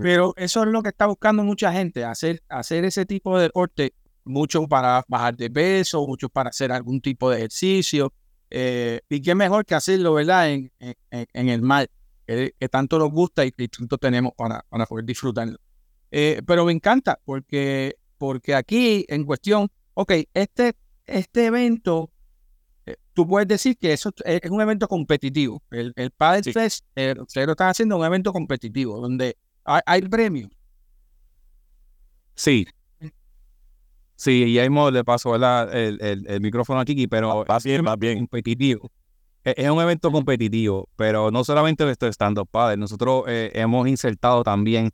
Pero 0.00 0.32
eso 0.36 0.62
es 0.62 0.68
lo 0.68 0.82
que 0.82 0.88
está 0.88 1.06
buscando 1.06 1.44
mucha 1.44 1.72
gente, 1.72 2.04
hacer, 2.04 2.42
hacer 2.48 2.86
ese 2.86 3.04
tipo 3.04 3.36
de 3.36 3.44
deporte, 3.44 3.92
muchos 4.24 4.66
para 4.66 5.04
bajar 5.08 5.36
de 5.36 5.50
peso, 5.50 6.06
muchos 6.06 6.30
para 6.30 6.48
hacer 6.48 6.72
algún 6.72 7.02
tipo 7.02 7.30
de 7.30 7.36
ejercicio. 7.36 8.12
y 8.50 9.20
qué 9.20 9.34
mejor 9.34 9.66
que 9.66 9.74
hacerlo, 9.74 10.14
¿verdad? 10.14 10.50
En, 10.50 10.72
en, 10.80 11.48
el 11.50 11.60
mar, 11.60 11.86
que, 12.26 12.54
tanto 12.70 12.98
nos 12.98 13.10
gusta 13.10 13.44
y 13.44 13.52
que 13.52 13.68
tanto 13.68 13.98
tenemos 13.98 14.32
para, 14.34 14.64
para 14.70 14.86
poder 14.86 15.04
disfrutarlo. 15.04 15.58
pero 16.10 16.64
me 16.64 16.72
encanta 16.72 17.18
porque 17.22 17.96
porque 18.22 18.54
aquí 18.54 19.04
en 19.08 19.24
cuestión, 19.24 19.68
ok, 19.94 20.12
este, 20.32 20.76
este 21.06 21.46
evento, 21.46 22.11
eh, 22.11 22.11
tú 23.14 23.26
puedes 23.26 23.48
decir 23.48 23.76
que 23.76 23.92
eso 23.92 24.10
es 24.24 24.50
un 24.50 24.60
evento 24.60 24.88
competitivo. 24.88 25.62
El, 25.70 25.92
el 25.96 26.10
Padel 26.10 26.44
Fest, 26.52 26.84
eh, 26.96 27.14
ustedes 27.18 27.46
lo 27.46 27.52
están 27.52 27.68
haciendo 27.68 27.96
un 27.96 28.04
evento 28.04 28.32
competitivo, 28.32 29.00
donde 29.00 29.36
hay, 29.64 30.02
premios. 30.02 30.50
Sí. 32.34 32.66
Sí, 34.16 34.44
y 34.44 34.58
ahí 34.58 34.68
le 34.92 35.04
paso 35.04 35.34
El, 35.34 36.26
el, 36.26 36.40
micrófono 36.40 36.80
a 36.80 36.84
Kiki, 36.84 37.06
pero 37.08 37.44
va 37.44 37.58
bien, 37.58 37.84
va 37.84 37.96
bien. 37.96 38.18
competitivo. 38.18 38.90
Es, 39.44 39.68
un 39.68 39.80
evento 39.80 40.12
competitivo, 40.12 40.88
pero 40.96 41.30
no 41.30 41.42
solamente 41.42 41.88
esto 41.90 42.06
de 42.06 42.12
stand-up 42.12 42.48
padre. 42.48 42.76
Nosotros 42.76 43.24
eh, 43.26 43.50
hemos 43.54 43.88
insertado 43.88 44.44
también 44.44 44.90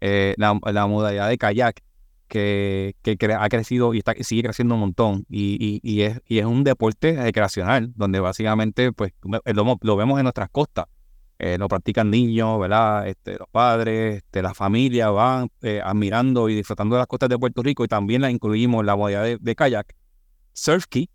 la, 0.00 0.58
la 0.70 0.86
modalidad 0.86 1.28
de 1.28 1.38
kayak 1.38 1.82
que, 2.28 2.94
ha 3.38 3.48
crecido 3.48 3.94
y 3.94 3.98
está, 3.98 4.14
sigue 4.20 4.42
creciendo 4.42 4.74
un 4.74 4.80
montón. 4.80 5.24
Y, 5.28 6.02
es, 6.02 6.20
y 6.26 6.38
es 6.38 6.44
un 6.44 6.64
deporte 6.64 7.20
recreacional, 7.20 7.92
donde 7.96 8.20
básicamente 8.20 8.92
pues, 8.92 9.12
lo, 9.22 9.96
vemos 9.96 10.18
en 10.18 10.24
nuestras 10.24 10.50
costas. 10.50 10.86
Eh, 11.40 11.56
lo 11.56 11.68
practican 11.68 12.10
niños, 12.10 12.58
¿verdad? 12.58 13.06
Este, 13.06 13.38
los 13.38 13.48
padres, 13.48 14.16
este, 14.16 14.42
las 14.42 14.56
familias 14.56 15.12
van 15.12 15.48
eh, 15.62 15.80
admirando 15.82 16.48
y 16.48 16.54
disfrutando 16.56 16.96
de 16.96 17.00
las 17.00 17.06
costas 17.06 17.28
de 17.28 17.38
Puerto 17.38 17.62
Rico 17.62 17.84
y 17.84 17.88
también 17.88 18.22
la 18.22 18.30
incluimos 18.30 18.84
la 18.84 18.96
modalidad 18.96 19.38
de, 19.40 19.54
kayak. 19.54 19.94
Surfkey, 20.52 21.08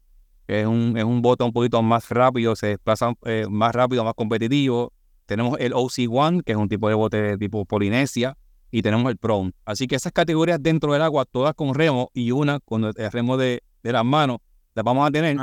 que 0.48 0.62
es 0.62 0.66
un, 0.66 0.98
es 0.98 1.04
un 1.04 1.22
bote 1.22 1.44
un 1.44 1.52
poquito 1.52 1.82
más 1.82 2.10
rápido, 2.10 2.56
se 2.56 2.68
desplaza 2.68 3.14
eh, 3.26 3.46
más 3.50 3.76
rápido, 3.76 4.06
más 4.06 4.14
competitivo. 4.14 4.94
Tenemos 5.26 5.60
el 5.60 5.74
OC1, 5.74 6.44
que 6.44 6.54
es 6.54 6.58
un 6.58 6.70
tipo 6.70 6.88
de 6.88 6.96
bote 6.96 7.38
tipo 7.38 7.66
Polinesia, 7.66 8.38
y 8.74 8.82
tenemos 8.82 9.12
el 9.12 9.18
prone. 9.18 9.54
Así 9.66 9.86
que 9.86 9.96
esas 9.96 10.12
categorías 10.12 10.58
dentro 10.60 10.94
del 10.94 11.04
agua, 11.04 11.26
todas 11.26 11.54
con 11.54 11.76
remo 11.76 12.10
y 12.16 12.32
una 12.32 12.60
con 12.60 12.86
el 12.86 13.12
remo 13.12 13.38
de, 13.38 13.62
las 13.84 14.04
manos, 14.04 14.40
las 14.74 14.84
vamos 14.84 15.08
a 15.08 15.12
tener. 15.12 15.38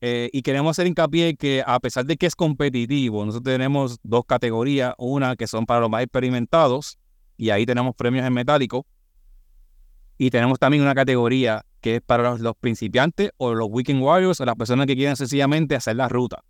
Eh, 0.00 0.30
y 0.32 0.42
queremos 0.42 0.70
hacer 0.70 0.86
hincapié 0.86 1.34
que 1.34 1.64
a 1.66 1.80
pesar 1.80 2.06
de 2.06 2.16
que 2.16 2.26
es 2.26 2.36
competitivo, 2.36 3.26
nosotros 3.26 3.52
tenemos 3.52 3.98
dos 4.04 4.22
categorías, 4.24 4.94
una 4.96 5.34
que 5.34 5.48
son 5.48 5.66
para 5.66 5.80
los 5.80 5.90
más 5.90 6.04
experimentados, 6.04 7.00
y 7.36 7.50
ahí 7.50 7.66
tenemos 7.66 7.96
premios 7.96 8.24
en 8.24 8.32
metálico, 8.32 8.86
y 10.16 10.30
tenemos 10.30 10.60
también 10.60 10.84
una 10.84 10.94
categoría 10.94 11.66
que 11.80 11.96
es 11.96 12.00
para 12.00 12.36
los, 12.36 12.56
principiantes 12.60 13.32
o 13.38 13.54
los 13.54 13.66
weekend 13.68 14.00
warriors 14.00 14.40
o 14.40 14.44
las 14.44 14.54
personas 14.54 14.86
que 14.86 14.94
quieren 14.94 15.16
sencillamente 15.16 15.74
hacer 15.74 15.96
la 15.96 16.08
ruta 16.08 16.44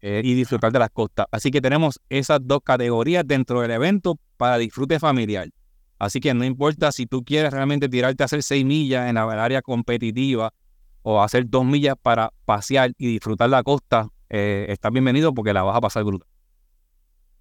eh, 0.00 0.22
y 0.24 0.32
disfrutar 0.32 0.72
de 0.72 0.78
las 0.78 0.90
costas. 0.90 1.26
Así 1.30 1.50
que 1.50 1.60
tenemos 1.60 2.00
esas 2.08 2.40
dos 2.42 2.60
categorías 2.64 3.24
dentro 3.26 3.60
del 3.60 3.72
evento 3.72 4.18
para 4.38 4.56
disfrute 4.56 4.98
familiar. 4.98 5.50
Así 5.98 6.20
que 6.20 6.32
no 6.34 6.44
importa 6.44 6.92
si 6.92 7.06
tú 7.06 7.24
quieres 7.24 7.52
realmente 7.52 7.88
tirarte 7.88 8.22
a 8.22 8.26
hacer 8.26 8.42
seis 8.42 8.64
millas 8.64 9.08
en 9.08 9.16
la 9.16 9.24
área 9.42 9.62
competitiva 9.62 10.52
o 11.02 11.22
hacer 11.22 11.48
dos 11.48 11.64
millas 11.64 11.96
para 12.00 12.32
pasear 12.44 12.92
y 12.98 13.06
disfrutar 13.08 13.50
la 13.50 13.62
costa, 13.62 14.08
eh, 14.30 14.66
estás 14.68 14.92
bienvenido 14.92 15.34
porque 15.34 15.52
la 15.52 15.62
vas 15.62 15.76
a 15.76 15.80
pasar 15.80 16.04
brutal. 16.04 16.28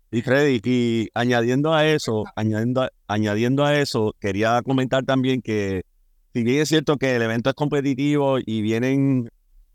Y 0.09 0.21
Freddy, 0.21 0.61
y 0.63 1.09
añadiendo 1.13 1.73
a 1.73 1.85
eso, 1.85 2.23
añadiendo, 2.35 2.87
añadiendo 3.07 3.65
a 3.65 3.77
eso, 3.77 4.15
quería 4.19 4.61
comentar 4.61 5.03
también 5.03 5.41
que 5.41 5.83
si 6.33 6.43
bien 6.43 6.61
es 6.61 6.69
cierto 6.69 6.97
que 6.97 7.15
el 7.15 7.21
evento 7.21 7.49
es 7.49 7.55
competitivo 7.55 8.37
y 8.39 8.61
vienen 8.61 9.29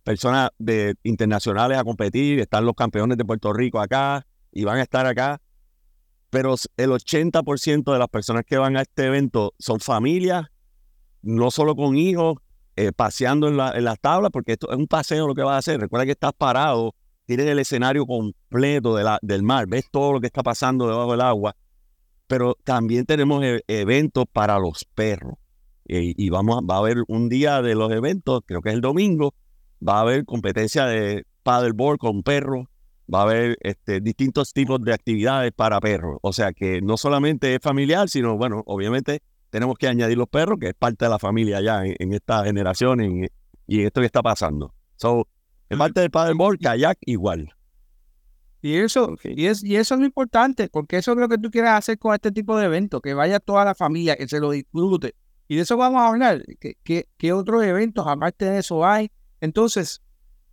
personas 0.04 0.50
de, 0.58 0.94
internacionales 1.02 1.76
a 1.76 1.84
competir, 1.84 2.40
están 2.40 2.64
los 2.64 2.74
campeones 2.74 3.18
de 3.18 3.24
Puerto 3.24 3.52
Rico 3.52 3.80
acá 3.80 4.26
y 4.52 4.64
van 4.64 4.78
a 4.78 4.82
estar 4.82 5.06
acá, 5.06 5.40
pero 6.32 6.54
el 6.78 6.90
80% 6.90 7.92
de 7.92 7.98
las 7.98 8.08
personas 8.08 8.44
que 8.46 8.56
van 8.56 8.78
a 8.78 8.80
este 8.80 9.04
evento 9.04 9.52
son 9.58 9.80
familias, 9.80 10.46
no 11.20 11.50
solo 11.50 11.76
con 11.76 11.94
hijos, 11.94 12.38
eh, 12.74 12.90
paseando 12.90 13.48
en, 13.48 13.58
la, 13.58 13.72
en 13.76 13.84
las 13.84 14.00
tablas, 14.00 14.30
porque 14.32 14.52
esto 14.52 14.70
es 14.70 14.78
un 14.78 14.86
paseo 14.86 15.26
lo 15.26 15.34
que 15.34 15.42
vas 15.42 15.56
a 15.56 15.58
hacer. 15.58 15.78
Recuerda 15.78 16.06
que 16.06 16.12
estás 16.12 16.32
parado, 16.32 16.94
tienes 17.26 17.44
el 17.44 17.58
escenario 17.58 18.06
completo 18.06 18.96
de 18.96 19.04
la, 19.04 19.18
del 19.20 19.42
mar, 19.42 19.66
ves 19.68 19.84
todo 19.90 20.14
lo 20.14 20.20
que 20.22 20.26
está 20.26 20.42
pasando 20.42 20.88
debajo 20.88 21.10
del 21.10 21.20
agua, 21.20 21.54
pero 22.28 22.56
también 22.64 23.04
tenemos 23.04 23.44
e, 23.44 23.62
eventos 23.68 24.24
para 24.32 24.58
los 24.58 24.86
perros. 24.94 25.34
y 25.84 26.30
vamos, 26.30 26.62
va 26.62 26.76
a 26.76 26.78
haber 26.78 27.04
un 27.08 27.28
día 27.28 27.60
de 27.60 27.74
los 27.74 27.92
eventos, 27.92 28.40
creo 28.46 28.62
que 28.62 28.70
es 28.70 28.74
el 28.74 28.80
domingo, 28.80 29.34
va 29.86 29.98
a 29.98 30.00
haber 30.00 30.24
competencia 30.24 30.86
de 30.86 31.26
paddleboard 31.42 31.98
con 31.98 32.22
perros, 32.22 32.68
va 33.12 33.20
a 33.20 33.22
haber 33.22 33.58
este, 33.60 34.00
distintos 34.00 34.52
tipos 34.52 34.80
de 34.82 34.92
actividades 34.92 35.52
para 35.52 35.80
perros. 35.80 36.18
O 36.22 36.32
sea 36.32 36.52
que 36.52 36.80
no 36.80 36.96
solamente 36.96 37.54
es 37.54 37.60
familiar, 37.60 38.08
sino, 38.08 38.36
bueno, 38.36 38.62
obviamente 38.66 39.22
tenemos 39.50 39.76
que 39.76 39.88
añadir 39.88 40.16
los 40.16 40.28
perros, 40.28 40.58
que 40.58 40.68
es 40.68 40.74
parte 40.74 41.04
de 41.04 41.10
la 41.10 41.18
familia 41.18 41.60
ya 41.60 41.84
en, 41.84 42.12
esta 42.12 42.44
generación 42.44 43.02
y 43.66 43.80
en 43.80 43.86
esto 43.86 44.00
que 44.00 44.06
está 44.06 44.22
pasando. 44.22 44.74
So, 44.96 45.26
es 45.68 45.78
parte 45.78 46.00
del 46.00 46.10
paddleboard, 46.10 46.58
kayak 46.58 46.98
igual. 47.02 47.52
Y 48.60 48.76
eso, 48.76 49.16
y, 49.24 49.46
es, 49.46 49.64
y 49.64 49.76
eso 49.76 49.94
es 49.94 50.00
lo 50.00 50.06
importante, 50.06 50.68
porque 50.68 50.98
eso 50.98 51.12
es 51.12 51.18
lo 51.18 51.28
que 51.28 51.36
tú 51.36 51.50
quieres 51.50 51.70
hacer 51.72 51.98
con 51.98 52.14
este 52.14 52.30
tipo 52.30 52.56
de 52.56 52.66
eventos, 52.66 53.02
que 53.02 53.12
vaya 53.12 53.40
toda 53.40 53.64
la 53.64 53.74
familia, 53.74 54.16
que 54.16 54.28
se 54.28 54.38
lo 54.38 54.52
disfrute. 54.52 55.16
Y 55.48 55.56
de 55.56 55.62
eso 55.62 55.76
vamos 55.76 56.00
a 56.00 56.08
hablar. 56.08 56.42
¿Qué, 56.60 57.08
qué 57.16 57.32
otros 57.32 57.64
eventos 57.64 58.06
aparte 58.06 58.44
de 58.44 58.58
eso 58.60 58.86
hay? 58.86 59.10
Entonces, 59.40 60.00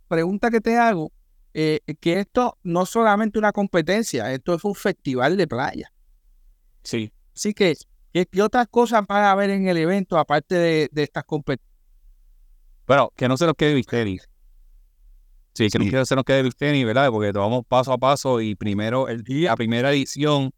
pregunta 0.08 0.50
que 0.50 0.60
te 0.60 0.76
hago, 0.76 1.12
eh, 1.52 1.80
que 2.00 2.20
esto 2.20 2.58
no 2.62 2.86
solamente 2.86 3.38
una 3.38 3.52
competencia, 3.52 4.32
esto 4.32 4.54
es 4.54 4.64
un 4.64 4.74
festival 4.74 5.36
de 5.36 5.46
playa. 5.48 5.92
Sí. 6.82 7.12
Así 7.34 7.54
que, 7.54 7.76
¿qué, 8.12 8.42
otras 8.42 8.68
cosas 8.68 9.04
van 9.06 9.24
a 9.24 9.32
haber 9.32 9.50
en 9.50 9.66
el 9.66 9.76
evento 9.76 10.18
aparte 10.18 10.54
de, 10.54 11.02
estas 11.02 11.24
competencias? 11.24 11.68
Bueno, 12.86 13.12
que 13.16 13.28
no 13.28 13.36
se 13.36 13.46
nos 13.46 13.54
quede 13.54 13.74
misterio. 13.74 14.22
Sí, 15.54 15.68
que 15.68 15.78
no 15.78 16.04
se 16.04 16.14
nos 16.14 16.24
quede 16.24 16.42
misterio, 16.44 16.86
¿verdad? 16.86 17.10
Porque 17.10 17.32
vamos 17.32 17.64
paso 17.66 17.92
a 17.92 17.98
paso 17.98 18.40
y 18.40 18.54
primero, 18.54 19.08
el 19.08 19.22
día, 19.22 19.50
la 19.50 19.56
primera 19.56 19.90
edición 19.90 20.52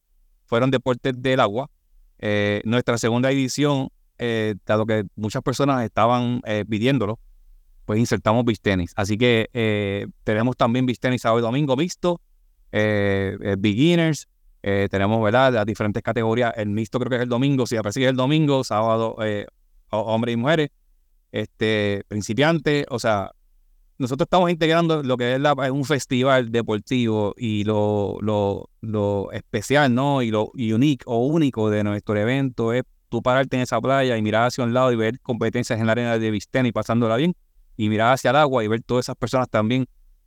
fueron 0.45 0.71
deportes 0.71 1.15
del 1.17 1.41
agua. 1.41 1.71
Eh, 2.19 2.61
nuestra 2.65 2.99
segunda 2.99 3.31
edición, 3.31 3.89
eh, 4.19 4.55
dado 4.67 4.87
que 4.87 5.05
muchas 5.17 5.43
personas 5.43 5.85
estaban 5.85 6.43
pidiéndolo, 6.69 7.19
pues 7.85 7.99
insertamos 7.99 8.45
tenis. 8.61 8.93
Así 8.97 9.19
que 9.19 9.49
eh, 9.53 10.07
tenemos 10.25 10.57
también 10.57 10.87
tenis 10.99 11.23
sábado 11.23 11.41
y 11.41 11.43
domingo 11.43 11.77
mixto, 11.77 12.21
eh, 12.71 13.37
eh, 13.43 13.57
beginners, 13.59 14.29
tenemos 14.63 15.21
¿verdad? 15.21 15.53
las 15.53 15.67
diferentes 15.67 16.03
categorías. 16.05 16.53
El 16.57 16.69
mixto 16.69 17.01
creo 17.01 17.11
que 17.11 17.17
es 17.17 17.23
el 17.23 17.29
domingo, 17.29 17.67
si 17.67 17.77
aparece 17.77 18.07
el 18.07 18.15
domingo, 18.15 18.63
sábado, 18.63 19.17
hombres 19.91 20.35
y 20.35 20.37
mujeres, 20.37 20.71
este, 21.33 22.05
principiantes, 22.07 22.87
o 22.89 23.01
sea, 23.01 23.33
nosotros 23.99 24.27
estamos 24.27 24.51
integrando 24.51 25.03
lo 25.03 25.17
que 25.17 25.35
es 25.35 25.71
un 25.71 25.85
festival 25.85 26.53
deportivo 26.53 27.35
y 27.37 27.65
lo, 27.65 28.19
lo, 28.21 28.71
lo, 28.83 29.33
especial, 29.33 29.93
¿no? 29.93 30.23
Y 30.23 30.31
lo 30.31 30.53
unique 30.55 31.03
o 31.07 31.27
único 31.27 31.69
de 31.69 31.83
nuestro 31.83 32.17
evento 32.17 32.73
es 32.73 32.85
tú 33.09 33.21
pararte 33.21 33.57
en 33.57 33.63
esa 33.63 33.81
playa 33.81 34.17
y 34.17 34.23
mirar 34.23 34.47
hacia 34.47 34.63
un 34.63 34.73
lado 34.73 34.93
y 34.93 34.97
ver 34.97 35.19
competencias 35.21 35.81
en 35.81 35.87
la 35.87 35.93
arena 35.93 36.19
de 36.19 36.39
y 36.65 36.73
pasándola 36.73 37.17
bien 37.17 37.35
y 37.77 37.89
mirar 37.89 38.13
hacia 38.13 38.31
el 38.31 38.37
agua 38.37 38.65
y 38.65 38.69
ver 38.69 38.83
todas 38.83 39.07
esas 39.07 39.17
personas 39.17 39.49
también 39.49 39.87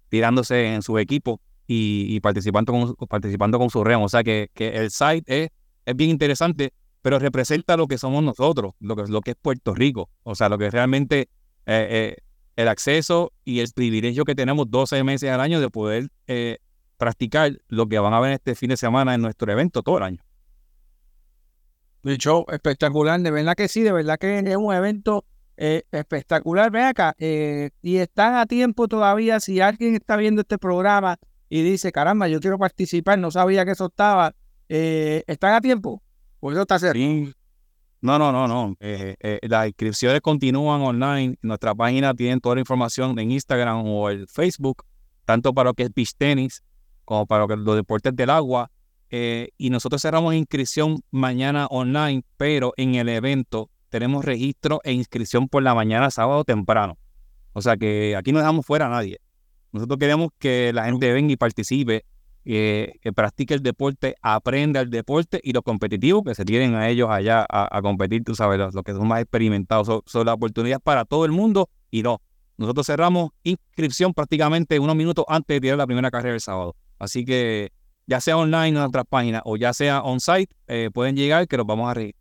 tirándose 0.10 0.74
en 0.74 0.82
su 0.82 0.98
equipo 0.98 1.42
y, 1.68 2.20
participando, 2.20 2.72
con, 2.72 2.96
participando 3.08 3.58
con 3.58 3.70
su 3.70 3.84
remo. 3.84 4.06
O 4.06 4.10
sea 4.10 4.24
que, 4.24 4.50
que, 4.54 4.78
el 4.78 4.92
site 4.92 5.44
es 5.44 5.50
es 5.86 5.96
bien 5.96 6.10
interesante, 6.10 6.74
pero 7.02 7.20
representa 7.20 7.78
lo 7.78 7.88
que 7.88 7.98
somos 7.98 8.24
nosotros, 8.24 8.74
lo 8.80 8.96
que, 8.96 9.04
lo 9.08 9.22
que 9.22 9.32
es 9.32 9.38
Puerto 9.40 9.74
Rico, 9.74 10.10
o 10.24 10.36
sea, 10.36 10.50
lo 10.50 10.58
que 10.58 10.70
realmente 10.70 11.30
eh, 11.66 11.88
eh, 11.90 12.18
el 12.56 12.68
acceso 12.68 13.32
y 13.44 13.60
el 13.60 13.72
privilegio 13.74 14.26
que 14.26 14.36
tenemos 14.36 14.70
12 14.70 15.04
meses 15.04 15.30
al 15.30 15.42
año 15.42 15.62
de 15.62 15.70
poder 15.70 16.10
eh, 16.28 16.58
practicar 16.98 17.58
lo 17.68 17.88
que 17.88 18.00
van 18.00 18.14
a 18.14 18.20
ver 18.20 18.32
este 18.34 18.56
fin 18.56 18.70
de 18.70 18.78
semana 18.78 19.14
en 19.14 19.22
nuestro 19.22 19.52
evento 19.52 19.84
todo 19.84 19.98
el 19.98 20.04
año. 20.04 20.24
Dicho 22.04 22.46
espectacular, 22.52 23.20
de 23.20 23.32
verdad 23.32 23.56
que 23.56 23.68
sí, 23.68 23.82
de 23.82 23.92
verdad 23.92 24.18
que 24.20 24.40
es 24.40 24.56
un 24.56 24.74
evento 24.74 25.26
espectacular. 25.58 26.72
Ven 26.72 26.86
acá, 26.86 27.16
y 27.18 27.98
están 27.98 28.36
a 28.36 28.46
tiempo 28.46 28.88
todavía. 28.88 29.40
Si 29.40 29.62
alguien 29.62 29.96
está 29.96 30.18
viendo 30.18 30.42
este 30.42 30.58
programa 30.58 31.18
y 31.50 31.62
dice, 31.62 31.92
caramba, 31.92 32.28
yo 32.28 32.40
quiero 32.40 32.58
participar, 32.58 33.20
no 33.20 33.32
sabía 33.32 33.66
que 33.66 33.72
eso 33.72 33.88
estaba, 33.88 34.34
¿están 34.68 35.54
a 35.54 35.62
tiempo? 35.62 36.02
Pues 36.40 36.54
eso 36.54 36.62
está 36.62 36.80
cerca. 36.80 37.00
No, 38.06 38.20
no, 38.20 38.32
no, 38.32 38.48
no. 38.48 38.76
Eh, 38.80 39.16
eh, 39.20 39.40
las 39.48 39.66
inscripciones 39.66 40.22
continúan 40.22 40.80
online. 40.82 41.40
Nuestra 41.42 41.74
página 41.74 42.14
tiene 42.14 42.40
toda 42.40 42.54
la 42.54 42.62
información 42.62 43.18
en 43.18 43.32
Instagram 43.32 43.84
o 43.84 44.12
el 44.12 44.28
Facebook, 44.28 44.84
tanto 45.26 45.56
para 45.56 45.72
lo 45.72 45.74
que 45.74 45.84
es 45.84 45.90
beach 45.92 46.14
tenis 46.16 46.64
como 47.04 47.26
para 47.26 47.48
los 47.48 47.76
deportes 47.76 48.16
del 48.16 48.30
agua. 48.30 48.70
Eh, 49.10 49.50
y 49.58 49.72
nosotros 49.72 50.04
cerramos 50.04 50.36
inscripción 50.36 51.00
mañana 51.10 51.66
online, 51.72 52.24
pero 52.38 52.74
en 52.78 52.94
el 52.94 53.10
evento 53.10 53.72
tenemos 53.96 54.26
registro 54.26 54.82
e 54.84 54.92
inscripción 54.92 55.48
por 55.48 55.64
la 55.64 55.74
mañana 55.74 56.12
sábado 56.12 56.44
temprano. 56.44 56.98
O 57.54 57.62
sea 57.62 57.78
que 57.78 58.14
aquí 58.18 58.34
no 58.34 58.40
dejamos 58.40 58.66
fuera 58.66 58.88
a 58.88 58.90
nadie. 58.90 59.22
Nosotros 59.72 59.98
queremos 59.98 60.32
que 60.38 60.74
la 60.74 60.84
gente 60.84 61.14
venga 61.14 61.32
y 61.32 61.38
participe 61.38 62.04
que, 62.44 63.00
practique 63.16 63.54
el 63.54 63.64
deporte, 63.64 64.16
aprenda 64.22 64.82
el 64.82 64.90
deporte 64.90 65.40
y 65.42 65.54
los 65.54 65.64
competitivos 65.64 66.24
que 66.26 66.36
se 66.36 66.44
tienen 66.44 66.76
a 66.76 66.90
ellos 66.90 67.10
allá 67.10 67.46
a, 67.50 67.82
competir, 67.82 68.26
tú 68.26 68.36
sabes, 68.36 68.60
los, 68.60 68.76
que 68.84 68.92
son 68.92 69.08
más 69.08 69.22
experimentados, 69.22 70.04
son, 70.06 70.26
las 70.26 70.36
oportunidades 70.36 70.84
para 70.84 71.06
todo 71.06 71.24
el 71.24 71.32
mundo 71.32 71.70
y 71.90 72.04
no. 72.04 72.20
Nosotros 72.58 72.86
cerramos 72.88 73.30
inscripción 73.44 74.14
prácticamente 74.14 74.78
unos 74.78 74.98
minutos 74.98 75.24
antes 75.30 75.56
de 75.56 75.62
tirar 75.62 75.78
la 75.78 75.88
primera 75.88 76.12
carrera 76.12 76.36
el 76.36 76.42
sábado. 76.42 76.76
Así 77.00 77.24
que 77.24 77.72
ya 78.08 78.20
sea 78.20 78.36
online 78.36 78.68
en 78.68 78.74
nuestras 78.74 79.06
páginas 79.06 79.42
o 79.46 79.56
ya 79.56 79.72
sea 79.72 80.02
on-site, 80.02 80.54
eh, 80.68 80.90
pueden 80.94 81.16
llegar 81.16 81.48
que 81.48 81.56
los 81.56 81.66
vamos 81.66 81.90
a 81.90 81.94
reír. 81.94 82.16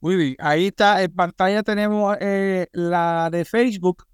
Muy 0.00 0.16
bien, 0.16 0.36
ahí 0.38 0.68
está, 0.68 1.02
en 1.02 1.12
pantalla 1.12 1.62
tenemos 1.62 2.16
eh, 2.20 2.68
la 2.72 3.30
de 3.32 3.44
Facebook, 3.44 4.04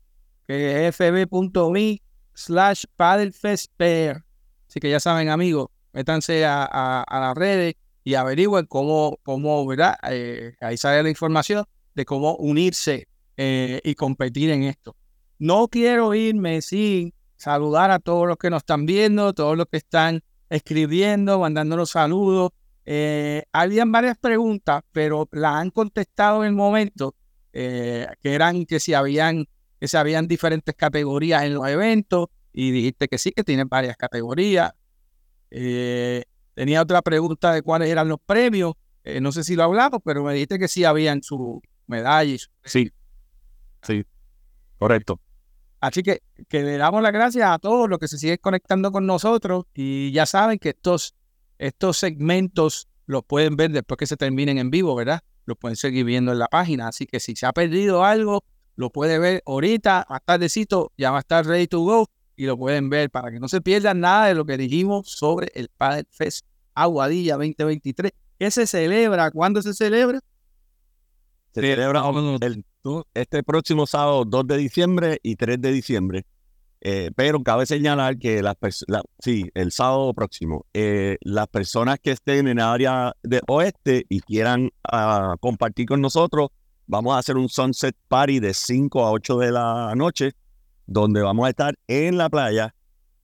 que 0.47 0.89
es 0.89 0.97
fb.me 0.97 2.01
slash 2.33 2.85
paddlefestpair. 2.97 4.25
Así 4.67 4.81
que 4.81 4.91
ya 4.91 4.99
saben, 4.99 5.29
amigos, 5.29 5.69
métanse 5.93 6.45
a, 6.47 6.65
a, 7.03 7.21
las 7.21 7.35
redes 7.37 7.75
y 8.03 8.15
averigüen 8.15 8.67
cómo, 8.67 9.19
cómo 9.23 9.67
¿verdad? 9.67 9.97
Eh, 10.11 10.55
ahí 10.61 10.77
sale 10.77 11.03
la 11.03 11.11
información 11.11 11.65
de 11.95 12.05
cómo 12.05 12.35
unirse 12.37 13.07
eh, 13.37 13.81
y 13.85 13.95
competir 13.95 14.51
en 14.51 14.65
esto. 14.65 14.97
No 15.39 15.69
quiero 15.69 16.15
irme 16.15 16.63
sin 16.63 17.13
saludar 17.37 17.91
a 17.91 17.99
todos 17.99 18.27
los 18.27 18.37
que 18.37 18.51
nos 18.51 18.63
están 18.63 18.87
viendo, 18.87 19.33
todos 19.33 19.57
los 19.57 19.67
que 19.67 19.79
están 19.79 20.23
escribiendo, 20.49 21.39
mandándonos 21.39 21.91
saludos. 21.91 22.51
Eh, 22.87 23.45
habían 23.53 23.91
varias 23.93 24.19
preguntas, 24.19 24.83
pero 24.93 25.29
las 25.33 25.55
han 25.55 25.71
contestado 25.71 26.43
en 26.43 26.49
el 26.49 26.55
momento, 26.55 27.15
que 27.53 28.17
eran 28.23 28.67
que 28.67 28.81
si 28.81 28.95
habían, 28.95 29.47
que 29.81 29.89
si 29.89 29.97
habían 29.97 30.27
diferentes 30.27 30.75
categorías 30.75 31.45
en 31.45 31.55
los 31.55 31.67
eventos, 31.69 32.29
y 32.55 32.71
dijiste 32.71 33.09
que 33.09 33.19
sí, 33.19 33.33
que 33.33 33.43
tiene 33.43 33.65
varias 33.65 33.97
categorías. 33.97 34.73
Eh, 35.51 36.25
tenía 36.55 36.81
otra 36.81 37.03
pregunta 37.03 37.53
de 37.53 37.63
cuáles 37.63 37.91
eran 37.91 38.09
los 38.09 38.21
premios. 38.25 38.75
Eh, 39.03 39.21
no 39.21 39.33
sé 39.33 39.43
si 39.43 39.57
lo 39.57 39.65
hablamos, 39.65 40.01
pero 40.05 40.23
me 40.23 40.33
dijiste 40.33 40.59
que 40.59 40.69
sí 40.69 40.85
habían 40.85 41.23
su 41.23 41.61
medalla. 41.89 42.37
Sí, 42.63 42.91
sí, 43.83 44.07
correcto. 44.79 45.21
Así 45.81 46.03
que, 46.03 46.23
que 46.49 46.63
le 46.63 46.79
damos 46.79 47.03
las 47.03 47.13
gracias 47.13 47.51
a 47.51 47.59
todos 47.59 47.91
los 47.91 47.99
que 47.99 48.09
se 48.09 48.19
siguen 48.19 48.39
conectando 48.41 48.93
con 48.93 49.05
nosotros 49.05 49.65
y 49.75 50.13
ya 50.13 50.25
saben 50.25 50.59
que 50.59 50.71
estos, 50.71 51.15
estos 51.59 51.99
segmentos 51.99 52.89
los 53.07 53.25
pueden 53.25 53.57
ver 53.57 53.71
después 53.71 53.99
que 53.99 54.07
se 54.07 54.17
terminen 54.17 54.59
en 54.59 54.71
vivo, 54.71 54.95
¿verdad? 54.95 55.21
Los 55.45 55.59
pueden 55.59 55.77
seguir 55.77 56.05
viendo 56.05 56.33
en 56.33 56.39
la 56.39 56.49
página. 56.49 56.89
Así 56.89 57.07
que 57.07 57.21
si 57.21 57.37
se 57.37 57.47
ha 57.47 57.53
perdido 57.53 58.05
algo, 58.05 58.45
lo 58.77 58.91
puede 58.91 59.19
ver 59.19 59.43
ahorita, 59.47 60.07
más 60.09 60.21
tardecito, 60.25 60.93
ya 60.97 61.11
va 61.11 61.19
a 61.19 61.21
estar 61.21 61.47
ready 61.47 61.67
to 61.67 61.81
go 61.81 62.09
y 62.37 62.47
lo 62.47 62.57
pueden 62.57 62.91
ver 62.91 63.11
para 63.11 63.31
que 63.31 63.39
no 63.39 63.49
se 63.49 63.61
pierdan 63.61 64.01
nada 64.01 64.27
de 64.27 64.35
lo 64.35 64.45
que 64.45 64.57
dijimos 64.57 65.09
sobre 65.11 65.51
el 65.55 65.69
Padel 65.69 66.07
Fest 66.11 66.47
Aguadilla 66.75 67.35
2023. 67.35 68.13
¿Qué 68.39 68.51
se 68.51 68.67
celebra? 68.67 69.31
¿Cuándo 69.31 69.63
se 69.63 69.75
celebra? 69.75 70.21
Se 71.53 71.61
celebra 71.61 72.03
este 73.15 73.43
próximo 73.43 73.87
sábado 73.87 74.25
2 74.25 74.47
de 74.47 74.57
diciembre 74.57 75.21
y 75.23 75.37
3 75.37 75.61
de 75.61 75.73
diciembre. 75.73 76.27
Eh, 76.87 77.11
pero 77.17 77.43
cabe 77.43 77.65
señalar 77.65 78.19
que 78.19 78.43
las 78.43 78.57
la, 78.89 79.03
sí, 79.19 79.51
el 79.55 79.73
sábado 79.73 80.13
próximo, 80.13 80.67
eh, 80.75 81.17
las 81.23 81.49
personas 81.49 81.99
que 81.99 82.11
estén 82.11 82.47
en 82.47 82.59
el 82.59 82.65
área 82.65 83.15
de 83.23 83.41
oeste 83.49 84.05
y 84.11 84.21
quieran 84.21 84.71
ah, 84.93 85.35
compartir 85.41 85.87
con 85.87 86.03
nosotros, 86.03 86.51
vamos 86.87 87.15
a 87.15 87.19
hacer 87.19 87.39
un 87.39 87.49
sunset 87.49 87.97
party 88.09 88.39
de 88.39 88.53
5 88.53 89.03
a 89.03 89.13
8 89.13 89.39
de 89.39 89.51
la 89.51 89.95
noche 89.97 90.33
donde 90.85 91.23
vamos 91.23 91.47
a 91.47 91.49
estar 91.49 91.75
en 91.89 92.19
la 92.19 92.29
playa 92.29 92.75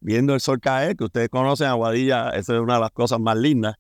viendo 0.01 0.33
el 0.33 0.41
sol 0.41 0.59
caer, 0.59 0.97
que 0.97 1.05
ustedes 1.05 1.29
conocen 1.29 1.67
Aguadilla, 1.67 2.31
esa 2.31 2.55
es 2.55 2.61
una 2.61 2.77
de 2.77 2.81
las 2.81 2.93
cosas 2.93 3.21
más 3.21 3.37
lindas. 3.37 3.75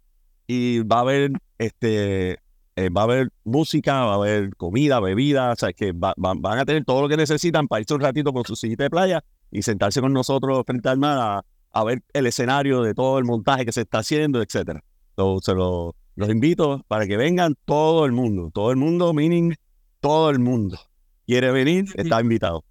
Y 0.46 0.80
va 0.80 0.98
a 0.98 1.00
haber 1.00 1.32
este 1.56 2.32
eh, 2.76 2.90
va 2.90 3.00
a 3.00 3.04
haber 3.04 3.30
música, 3.44 4.04
va 4.04 4.12
a 4.12 4.16
haber 4.16 4.54
comida, 4.56 5.00
bebida, 5.00 5.52
o 5.52 5.56
sea 5.56 5.72
que 5.72 5.92
van 5.94 6.58
a 6.58 6.66
tener 6.66 6.84
todo 6.84 7.00
lo 7.00 7.08
que 7.08 7.16
necesitan 7.16 7.66
para 7.66 7.80
irse 7.80 7.94
un 7.94 8.00
ratito 8.00 8.30
con 8.34 8.44
su 8.44 8.56
sillita 8.56 8.84
de 8.84 8.90
playa 8.90 9.24
y 9.50 9.62
sentarse 9.62 10.00
con 10.00 10.12
nosotros 10.12 10.62
frente 10.66 10.88
al 10.88 10.98
mar 10.98 11.44
a, 11.72 11.84
ver 11.84 12.02
el 12.12 12.26
escenario 12.26 12.82
de 12.82 12.94
todo 12.94 13.18
el 13.18 13.24
montaje 13.24 13.64
que 13.64 13.72
se 13.72 13.82
está 13.82 13.98
haciendo, 13.98 14.42
etcétera. 14.42 14.82
Entonces, 15.10 15.54
se 15.54 15.54
los 15.54 16.28
invito 16.28 16.84
para 16.88 17.06
que 17.06 17.16
vengan 17.16 17.56
todo 17.64 18.06
el 18.06 18.12
mundo, 18.12 18.50
todo 18.52 18.70
el 18.70 18.76
mundo, 18.76 19.12
meaning 19.12 19.54
todo 20.00 20.30
el 20.30 20.38
mundo. 20.38 20.78
Quiere 21.26 21.52
venir, 21.52 21.86
está 21.94 22.20
invitado. 22.20 22.64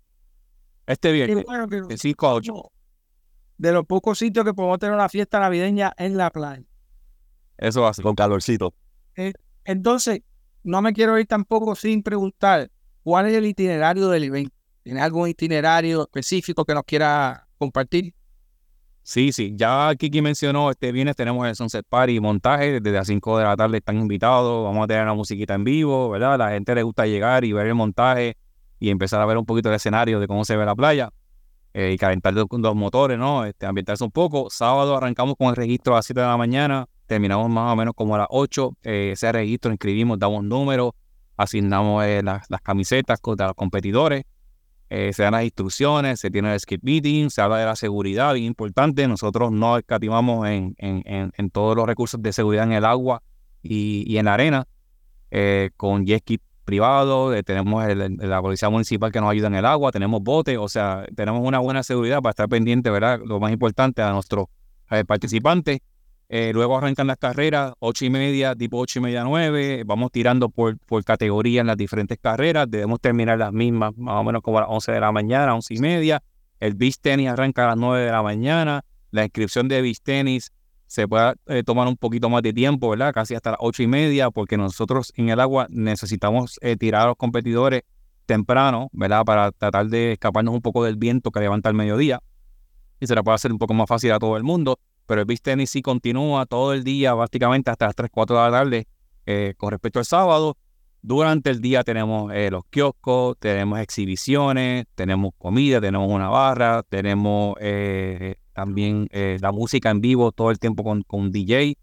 Este 0.86 1.12
viernes, 1.12 1.46
de 1.88 1.98
5 1.98 2.28
a 2.28 2.34
8. 2.34 2.54
De 3.58 3.72
los 3.72 3.86
pocos 3.86 4.18
sitios 4.18 4.44
que 4.44 4.54
podemos 4.54 4.80
tener 4.80 4.96
una 4.96 5.08
fiesta 5.08 5.40
navideña 5.40 5.94
en 5.98 6.18
la 6.18 6.32
playa. 6.32 6.64
Eso 7.58 7.82
va 7.82 7.90
a 7.90 7.94
ser. 7.94 8.04
Con 8.04 8.16
calorcito. 8.16 8.74
Eh, 9.16 9.34
entonces, 9.66 10.22
no 10.64 10.82
me 10.82 10.94
quiero 10.94 11.20
ir 11.20 11.28
tampoco 11.28 11.76
sin 11.76 12.02
preguntar 12.04 12.72
cuál 13.04 13.28
es 13.28 13.34
el 13.34 13.46
itinerario 13.46 14.10
del 14.10 14.24
evento. 14.24 14.59
¿Tiene 14.90 15.02
algún 15.02 15.30
itinerario 15.30 16.02
específico 16.02 16.66
que 16.66 16.74
nos 16.74 16.84
quiera 16.84 17.48
compartir? 17.60 18.12
Sí, 19.04 19.32
sí. 19.32 19.54
Ya 19.56 19.94
Kiki 19.96 20.20
mencionó, 20.20 20.72
este 20.72 20.92
viernes 20.92 21.16
tenemos 21.16 21.48
el 21.48 21.56
Sunset 21.56 21.86
Party 21.88 22.20
montaje. 22.20 22.82
Desde 22.82 22.98
las 22.98 23.06
5 23.06 23.38
de 23.38 23.44
la 23.44 23.56
tarde 23.56 23.78
están 23.78 24.00
invitados. 24.00 24.64
Vamos 24.64 24.84
a 24.84 24.88
tener 24.88 25.04
una 25.04 25.14
musiquita 25.14 25.54
en 25.54 25.64
vivo, 25.64 26.10
¿verdad? 26.10 26.40
La 26.40 26.50
gente 26.50 26.74
le 26.74 26.82
gusta 26.82 27.06
llegar 27.06 27.46
y 27.46 27.54
ver 27.54 27.68
el 27.68 27.76
montaje 27.76 28.36
y 28.80 28.90
empezar 28.90 29.22
a 29.22 29.28
ver 29.28 29.38
un 29.38 29.46
poquito 29.46 29.70
el 29.70 29.76
escenario 29.76 30.20
de 30.20 30.26
cómo 30.26 30.44
se 30.44 30.58
ve 30.58 30.66
la 30.66 30.74
playa 30.74 31.12
eh, 31.76 31.92
y 31.94 31.98
calentar 32.00 32.34
los, 32.34 32.48
motores, 32.76 33.20
¿no? 33.20 33.46
Este, 33.46 33.68
ambientarse 33.68 34.04
un 34.04 34.10
poco. 34.10 34.50
Sábado 34.50 34.98
arrancamos 34.98 35.36
con 35.38 35.50
el 35.50 35.56
registro 35.56 35.94
a 35.94 35.98
las 35.98 36.08
7 36.08 36.20
de 36.20 36.26
la 36.26 36.36
mañana, 36.36 36.88
terminamos 37.06 37.48
más 37.48 37.72
o 37.74 37.76
menos 37.76 37.94
como 37.96 38.16
a 38.16 38.18
las 38.18 38.28
8. 38.32 38.72
Eh, 38.82 39.10
ese 39.14 39.32
registro 39.32 39.70
inscribimos, 39.70 40.18
damos 40.18 40.44
números, 40.44 40.94
asignamos 41.38 42.04
eh, 42.06 42.24
las, 42.24 42.48
camisetas 42.64 43.20
contra 43.20 43.46
los 43.46 43.56
competidores, 43.56 44.24
se 44.90 45.24
dan 45.24 45.34
las 45.34 45.44
instrucciones, 45.44 46.20
se 46.20 46.32
tiene 46.32 46.54
el 46.54 46.60
skip 46.60 46.84
meeting, 46.84 47.30
se 47.30 47.42
habla 47.42 47.58
de 47.58 47.66
la 47.66 47.76
seguridad, 47.76 48.34
bien 48.34 48.46
importante. 48.46 49.08
Nosotros 49.08 49.52
no 49.52 49.78
escatimamos 49.78 50.48
en, 50.48 50.76
en, 50.78 51.32
en, 51.38 51.50
todos 51.52 51.76
los 51.76 51.86
recursos 51.86 52.22
de 52.22 52.34
seguridad 52.34 52.64
en 52.64 52.74
el 52.74 52.86
agua 52.86 53.22
y, 53.62 54.04
y 54.12 54.18
en 54.18 54.26
la 54.26 54.34
arena, 54.34 54.68
con 55.78 56.06
jet 56.06 56.24
privado, 56.70 57.34
eh, 57.34 57.42
tenemos 57.42 57.84
la 57.96 58.42
policía 58.44 58.70
municipal 58.70 59.12
que 59.12 59.20
nos 59.20 59.32
ayuda 59.32 59.48
en 59.48 59.56
el 59.56 59.66
agua, 59.66 59.92
tenemos 59.92 60.22
botes, 60.22 60.56
o 60.60 60.70
sea, 60.70 61.04
tenemos 61.16 61.42
una 61.44 61.58
buena 61.58 61.82
seguridad 61.82 62.22
para 62.22 62.30
estar 62.30 62.48
pendiente, 62.48 62.92
¿verdad? 62.92 63.20
Lo 63.26 63.40
más 63.40 63.52
importante 63.52 64.04
a 64.04 64.12
nuestros 64.12 64.46
eh, 64.92 65.04
participantes. 65.04 65.80
Eh, 66.32 66.52
luego 66.54 66.78
arrancan 66.78 67.08
las 67.08 67.18
carreras, 67.18 67.74
ocho 67.80 68.06
y 68.06 68.12
media, 68.12 68.56
tipo 68.56 68.78
ocho 68.78 69.00
y 69.00 69.02
media, 69.02 69.24
nueve. 69.24 69.84
Vamos 69.84 70.12
tirando 70.12 70.50
por, 70.50 70.78
por 70.78 71.04
categoría 71.04 71.62
en 71.62 71.68
las 71.68 71.76
diferentes 71.76 72.20
carreras. 72.22 72.70
Debemos 72.70 73.02
terminar 73.02 73.40
las 73.40 73.52
mismas, 73.52 73.98
más 73.98 74.16
o 74.16 74.24
menos 74.24 74.44
como 74.44 74.60
a 74.60 74.62
las 74.62 74.70
11 74.70 74.92
de 74.92 75.00
la 75.00 75.12
mañana, 75.12 75.56
once 75.56 75.74
y 75.74 75.80
media. 75.80 76.22
El 76.60 76.76
beach 76.76 77.00
tenis 77.02 77.30
arranca 77.30 77.66
a 77.66 77.68
las 77.70 77.78
9 77.78 78.06
de 78.06 78.12
la 78.12 78.22
mañana. 78.22 78.86
La 79.10 79.24
inscripción 79.24 79.68
de 79.68 79.82
beach 79.82 80.02
tenis 80.04 80.52
se 80.86 81.08
pueda 81.08 81.34
eh, 81.48 81.64
tomar 81.64 81.88
un 81.88 81.98
poquito 81.98 82.30
más 82.30 82.44
de 82.44 82.54
tiempo, 82.54 82.90
¿verdad? 82.90 83.12
Casi 83.12 83.34
hasta 83.34 83.52
las 83.52 83.60
ocho 83.62 83.82
y 83.82 83.88
media, 83.88 84.30
porque 84.30 84.56
nosotros 84.56 85.12
en 85.16 85.30
el 85.30 85.40
agua 85.40 85.66
necesitamos 85.70 86.60
eh, 86.62 86.76
tirar 86.78 87.04
a 87.04 87.06
los 87.08 87.16
competidores 87.16 87.82
temprano, 88.28 88.90
¿verdad? 88.92 89.24
Para 89.26 89.52
tratar 89.52 89.88
de 89.88 90.14
escaparnos 90.14 90.54
un 90.54 90.62
poco 90.62 90.84
del 90.84 90.96
viento 90.96 91.32
que 91.32 91.40
levanta 91.40 91.70
el 91.70 91.76
mediodía 91.76 92.22
y 93.00 93.08
se 93.08 93.16
la 93.16 93.24
puede 93.24 93.36
hacer 93.36 93.52
un 93.52 93.58
poco 93.58 93.74
más 93.74 93.88
fácil 93.88 94.12
a 94.12 94.20
todo 94.20 94.38
el 94.38 94.44
mundo. 94.44 94.80
Pero 95.10 95.22
el 95.22 95.26
beach 95.26 95.42
tenis 95.42 95.72
sí 95.72 95.82
continúa 95.82 96.46
todo 96.46 96.72
el 96.72 96.84
día, 96.84 97.16
prácticamente 97.16 97.72
hasta 97.72 97.88
las 97.88 97.96
3, 97.96 98.12
4 98.14 98.36
de 98.36 98.44
la 98.44 98.52
tarde, 98.52 98.88
eh, 99.26 99.56
con 99.58 99.72
respecto 99.72 99.98
al 99.98 100.06
sábado. 100.06 100.56
Durante 101.02 101.50
el 101.50 101.62
día 101.62 101.84
tenemos 101.84 102.32
eh, 102.32 102.52
los 102.52 102.64
kioscos, 102.70 103.36
tenemos 103.40 103.80
exhibiciones, 103.80 104.86
tenemos 104.94 105.32
comida, 105.40 105.82
tenemos 105.82 106.12
una 106.12 106.30
barra, 106.30 106.84
tenemos 106.84 107.56
eh, 107.60 108.36
también 108.54 109.10
la 109.12 109.52
música 109.52 109.90
en 109.90 110.00
vivo 110.00 110.32
todo 110.32 110.52
el 110.52 110.60
tiempo 110.60 110.84
con, 110.84 111.02
con 111.02 111.32
DJ, 111.32 111.76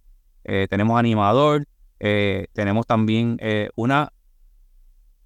tenemos 0.71 0.97
animador, 0.97 1.67
tenemos 1.99 2.87
también 2.87 3.39
una 3.75 4.13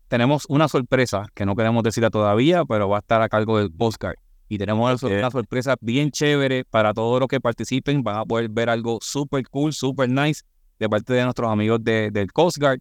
tenemos 0.08 0.46
una 0.48 0.68
sorpresa 0.68 1.26
que 1.34 1.44
no 1.44 1.54
queremos 1.54 1.82
decirla 1.82 2.08
todavía, 2.08 2.64
pero 2.64 2.88
va 2.88 2.96
a 2.96 3.00
estar 3.00 3.20
a 3.20 3.28
cargo 3.28 3.58
del 3.58 3.70
postcard. 3.70 4.16
Y 4.50 4.58
tenemos 4.58 5.00
una 5.04 5.30
sorpresa 5.30 5.76
bien 5.80 6.10
chévere 6.10 6.64
para 6.64 6.92
todos 6.92 7.20
los 7.20 7.28
que 7.28 7.40
participen. 7.40 8.02
Van 8.02 8.16
a 8.16 8.24
poder 8.24 8.48
ver 8.48 8.68
algo 8.68 8.98
súper 9.00 9.48
cool, 9.48 9.72
súper 9.72 10.08
nice 10.10 10.42
de 10.80 10.88
parte 10.88 11.12
de 11.12 11.22
nuestros 11.22 11.48
amigos 11.48 11.78
del 11.84 12.32
Coast 12.32 12.58
Guard, 12.58 12.80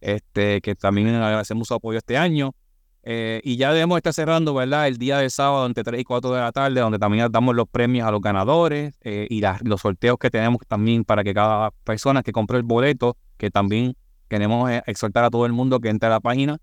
este, 0.00 0.60
que 0.60 0.76
también 0.76 1.08
agradecemos 1.08 1.66
su 1.66 1.74
apoyo 1.74 1.98
este 1.98 2.16
año. 2.16 2.54
Eh, 3.02 3.40
y 3.42 3.56
ya 3.56 3.72
debemos 3.72 3.96
estar 3.96 4.14
cerrando, 4.14 4.54
¿verdad? 4.54 4.86
El 4.86 4.98
día 4.98 5.18
de 5.18 5.28
sábado 5.30 5.66
entre 5.66 5.82
3 5.82 6.00
y 6.00 6.04
4 6.04 6.30
de 6.32 6.40
la 6.42 6.52
tarde, 6.52 6.80
donde 6.80 7.00
también 7.00 7.26
damos 7.32 7.56
los 7.56 7.68
premios 7.68 8.06
a 8.06 8.12
los 8.12 8.20
ganadores 8.20 8.94
eh, 9.00 9.26
y 9.28 9.42
los 9.64 9.80
sorteos 9.80 10.16
que 10.16 10.30
tenemos 10.30 10.60
también 10.68 11.02
para 11.02 11.24
que 11.24 11.34
cada 11.34 11.72
persona 11.82 12.22
que 12.22 12.30
compre 12.30 12.56
el 12.56 12.62
boleto, 12.62 13.16
que 13.36 13.50
también 13.50 13.96
queremos 14.28 14.70
eh, 14.70 14.80
exhortar 14.86 15.24
a 15.24 15.30
todo 15.30 15.44
el 15.44 15.52
mundo 15.52 15.80
que 15.80 15.88
entre 15.88 16.06
a 16.06 16.10
la 16.10 16.20
página 16.20 16.60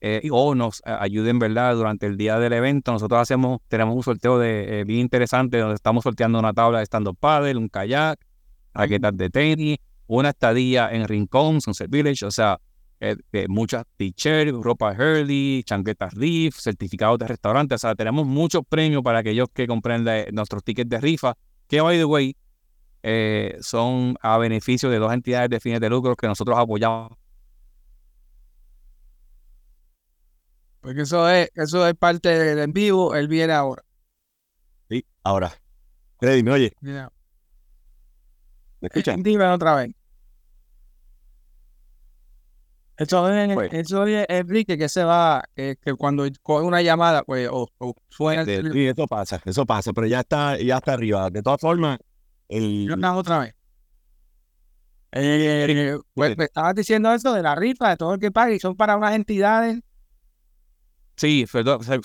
eh, 0.00 0.28
o 0.30 0.54
nos 0.54 0.80
eh, 0.80 0.96
ayuden, 0.98 1.38
¿verdad? 1.38 1.74
Durante 1.74 2.06
el 2.06 2.16
día 2.16 2.38
del 2.38 2.52
evento. 2.52 2.92
Nosotros 2.92 3.20
hacemos, 3.20 3.60
tenemos 3.68 3.96
un 3.96 4.02
sorteo 4.02 4.38
de, 4.38 4.84
bien 4.86 5.00
interesante 5.00 5.58
donde 5.58 5.74
estamos 5.74 6.04
sorteando 6.04 6.38
una 6.38 6.52
tabla 6.52 6.78
de 6.78 6.86
stand-up 6.86 7.16
paddle, 7.18 7.56
un 7.56 7.68
kayak, 7.68 8.18
raquetas 8.74 9.16
de 9.16 9.30
tenis, 9.30 9.78
una 10.06 10.30
estadía 10.30 10.90
en 10.92 11.06
Rincón, 11.06 11.60
Sunset 11.60 11.90
Village, 11.90 12.24
o 12.24 12.30
sea, 12.30 12.58
muchas 13.48 13.84
t-shirts, 13.96 14.52
ropa 14.52 14.92
Hurley, 14.92 15.62
chanquetas 15.64 16.14
Reef, 16.14 16.56
certificados 16.56 17.18
de 17.18 17.28
restaurante, 17.28 17.74
o 17.74 17.78
sea, 17.78 17.94
tenemos 17.94 18.26
muchos 18.26 18.62
premios 18.68 19.02
para 19.02 19.18
aquellos 19.20 19.48
que 19.52 19.66
compren 19.66 20.04
nuestros 20.32 20.64
tickets 20.64 20.88
de 20.88 21.00
rifa, 21.00 21.34
que, 21.68 21.80
by 21.80 21.96
the 21.96 22.04
way, 22.04 22.36
eh, 23.02 23.56
son 23.60 24.16
a 24.20 24.38
beneficio 24.38 24.90
de 24.90 24.98
dos 24.98 25.12
entidades 25.12 25.50
de 25.50 25.60
fines 25.60 25.80
de 25.80 25.88
lucro 25.88 26.16
que 26.16 26.26
nosotros 26.26 26.58
apoyamos. 26.58 27.12
Porque 30.80 31.02
eso 31.02 31.28
es, 31.28 31.50
eso 31.54 31.86
es 31.86 31.94
parte 31.94 32.28
del 32.28 32.58
en 32.58 32.72
vivo, 32.72 33.14
él 33.14 33.28
viene 33.28 33.52
ahora. 33.52 33.82
Sí, 34.88 35.04
ahora. 35.22 35.52
Freddy, 36.18 36.42
¿me 36.42 36.52
oye? 36.52 36.72
¿Me 36.80 37.08
escuchan? 38.82 39.22
Dime 39.22 39.46
otra 39.46 39.74
vez. 39.74 39.92
Eso 42.98 43.30
es, 43.30 43.54
pues. 43.54 43.72
eso 43.72 44.06
es 44.06 44.26
Enrique 44.28 44.76
que 44.76 44.88
se 44.88 45.04
va, 45.04 45.44
que, 45.54 45.76
cuando 45.96 46.26
coge 46.42 46.66
una 46.66 46.82
llamada, 46.82 47.22
pues, 47.22 47.48
o, 47.50 47.68
suena. 48.08 48.44
Sí, 48.44 48.86
eso 48.86 49.06
pasa, 49.06 49.40
eso 49.44 49.64
pasa, 49.64 49.92
pero 49.92 50.08
ya 50.08 50.20
está, 50.20 50.58
ya 50.58 50.78
está 50.78 50.94
arriba. 50.94 51.30
De 51.30 51.40
todas 51.40 51.60
formas, 51.60 51.98
el... 52.48 52.92
otra 53.04 53.38
vez. 53.38 53.54
Eh, 55.12 55.96
pues, 56.12 56.36
me 56.36 56.44
estabas 56.44 56.74
diciendo 56.74 57.12
eso 57.12 57.32
de 57.32 57.42
la 57.42 57.54
rifa, 57.54 57.90
de 57.90 57.96
todo 57.96 58.14
el 58.14 58.20
que 58.20 58.32
paga, 58.32 58.52
y 58.52 58.58
son 58.58 58.76
para 58.76 58.96
unas 58.96 59.14
entidades. 59.14 59.78
Sí, 61.18 61.46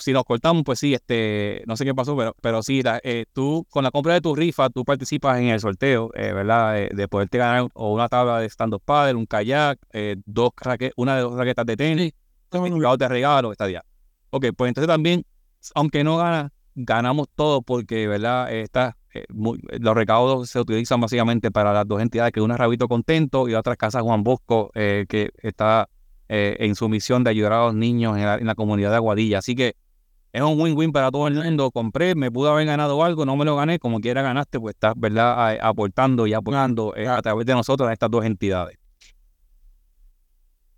si 0.00 0.12
nos 0.12 0.24
cortamos, 0.24 0.64
pues 0.64 0.80
sí, 0.80 0.92
este, 0.92 1.62
no 1.66 1.76
sé 1.76 1.84
qué 1.84 1.94
pasó, 1.94 2.16
pero, 2.16 2.34
pero 2.40 2.62
sí, 2.62 2.82
eh, 3.04 3.26
tú 3.32 3.64
con 3.70 3.84
la 3.84 3.90
compra 3.90 4.14
de 4.14 4.20
tu 4.20 4.34
rifa, 4.34 4.68
tú 4.70 4.84
participas 4.84 5.38
en 5.38 5.46
el 5.46 5.60
sorteo, 5.60 6.10
eh, 6.14 6.32
¿verdad? 6.32 6.88
de 6.90 7.08
poderte 7.08 7.38
ganar 7.38 7.68
o 7.74 7.94
una 7.94 8.08
tabla 8.08 8.40
de 8.40 8.48
stand-up 8.48 8.82
paddle, 8.84 9.14
un 9.14 9.26
kayak, 9.26 9.78
dos 10.26 10.50
una 10.96 11.16
de 11.16 11.22
dos 11.22 11.36
raquetas 11.36 11.64
de 11.64 11.76
tenis, 11.76 12.12
un 12.50 12.98
de 12.98 13.08
regalo, 13.08 13.52
esta 13.52 13.66
día. 13.66 13.84
Ok, 14.30 14.46
pues 14.56 14.68
entonces 14.68 14.88
también, 14.88 15.24
aunque 15.74 16.02
no 16.02 16.16
gana, 16.16 16.52
ganamos 16.74 17.28
todo 17.34 17.62
porque, 17.62 18.08
¿verdad? 18.08 18.52
Está 18.52 18.96
eh, 19.14 19.26
los 19.30 19.94
recaudos 19.94 20.50
se 20.50 20.58
utilizan 20.58 21.00
básicamente 21.00 21.52
para 21.52 21.72
las 21.72 21.86
dos 21.86 22.02
entidades, 22.02 22.32
que 22.32 22.40
una 22.40 22.54
es 22.54 22.60
Rabito 22.60 22.88
Contento 22.88 23.48
y 23.48 23.54
otra 23.54 23.76
Casa 23.76 24.00
Juan 24.00 24.24
Bosco, 24.24 24.70
eh, 24.74 25.06
que 25.08 25.30
está 25.38 25.88
eh, 26.28 26.56
en 26.60 26.74
su 26.74 26.88
misión 26.88 27.24
de 27.24 27.30
ayudar 27.30 27.52
a 27.52 27.64
los 27.66 27.74
niños 27.74 28.16
en 28.16 28.46
la, 28.46 28.54
comunidad 28.54 28.90
de 28.90 28.96
Aguadilla. 28.96 29.38
Así 29.38 29.54
que 29.54 29.76
es 30.32 30.42
un 30.42 30.60
win-win 30.60 30.92
para 30.92 31.10
todo 31.10 31.28
el 31.28 31.34
mundo. 31.34 31.70
Compré, 31.70 32.14
me 32.14 32.30
pude 32.30 32.50
haber 32.50 32.66
ganado 32.66 33.02
algo, 33.02 33.24
no 33.24 33.36
me 33.36 33.44
lo 33.44 33.56
gané, 33.56 33.78
como 33.78 34.00
quiera 34.00 34.22
ganaste, 34.22 34.58
pues 34.58 34.74
estás, 34.74 34.94
¿verdad?, 34.96 35.58
aportando 35.60 36.26
y 36.26 36.34
apoyando 36.34 36.94
a 37.08 37.22
través 37.22 37.46
de 37.46 37.52
nosotros 37.54 37.88
a 37.88 37.92
estas 37.92 38.10
dos 38.10 38.24
entidades. 38.24 38.78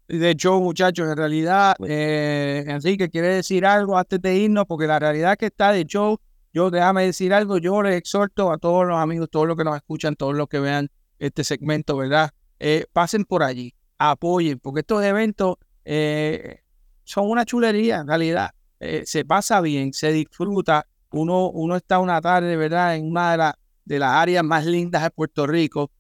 De 0.08 0.30
hecho, 0.30 0.60
muchachos, 0.60 1.08
en 1.08 1.16
realidad, 1.16 1.74
eh, 1.86 2.64
Enrique 2.68 3.08
quiere 3.08 3.28
decir 3.28 3.66
algo 3.66 3.98
antes 3.98 4.20
de 4.20 4.36
irnos, 4.36 4.64
porque 4.66 4.86
la 4.86 5.00
realidad 5.00 5.36
que 5.36 5.46
está 5.46 5.72
de 5.72 5.84
show 5.84 6.20
yo 6.56 6.70
déjame 6.70 7.04
decir 7.04 7.34
algo, 7.34 7.58
yo 7.58 7.82
les 7.82 7.96
exhorto 7.96 8.50
a 8.50 8.56
todos 8.56 8.86
los 8.86 8.96
amigos, 8.98 9.28
todos 9.30 9.46
los 9.46 9.58
que 9.58 9.64
nos 9.64 9.76
escuchan, 9.76 10.16
todos 10.16 10.34
los 10.34 10.48
que 10.48 10.58
vean 10.58 10.88
este 11.18 11.44
segmento, 11.44 11.98
¿verdad? 11.98 12.30
Eh, 12.58 12.86
pasen 12.94 13.26
por 13.26 13.42
allí, 13.42 13.74
apoyen, 13.98 14.58
porque 14.58 14.80
estos 14.80 15.04
eventos 15.04 15.56
eh, 15.84 16.60
son 17.04 17.30
una 17.30 17.44
chulería 17.44 17.98
en 17.98 18.08
realidad. 18.08 18.50
Eh, 18.80 19.02
se 19.06 19.24
pasa 19.24 19.60
bien, 19.60 19.92
se 19.92 20.12
disfruta. 20.12 20.86
Uno, 21.10 21.50
uno 21.50 21.76
está 21.76 21.98
una 21.98 22.20
tarde, 22.20 22.56
¿verdad? 22.56 22.96
En 22.96 23.06
una 23.08 23.36
de, 23.36 23.52
de 23.84 23.98
las 23.98 24.10
áreas 24.10 24.44
más 24.44 24.66
lindas 24.66 25.02
de 25.02 25.10
Puerto 25.10 25.46
Rico. 25.46 25.90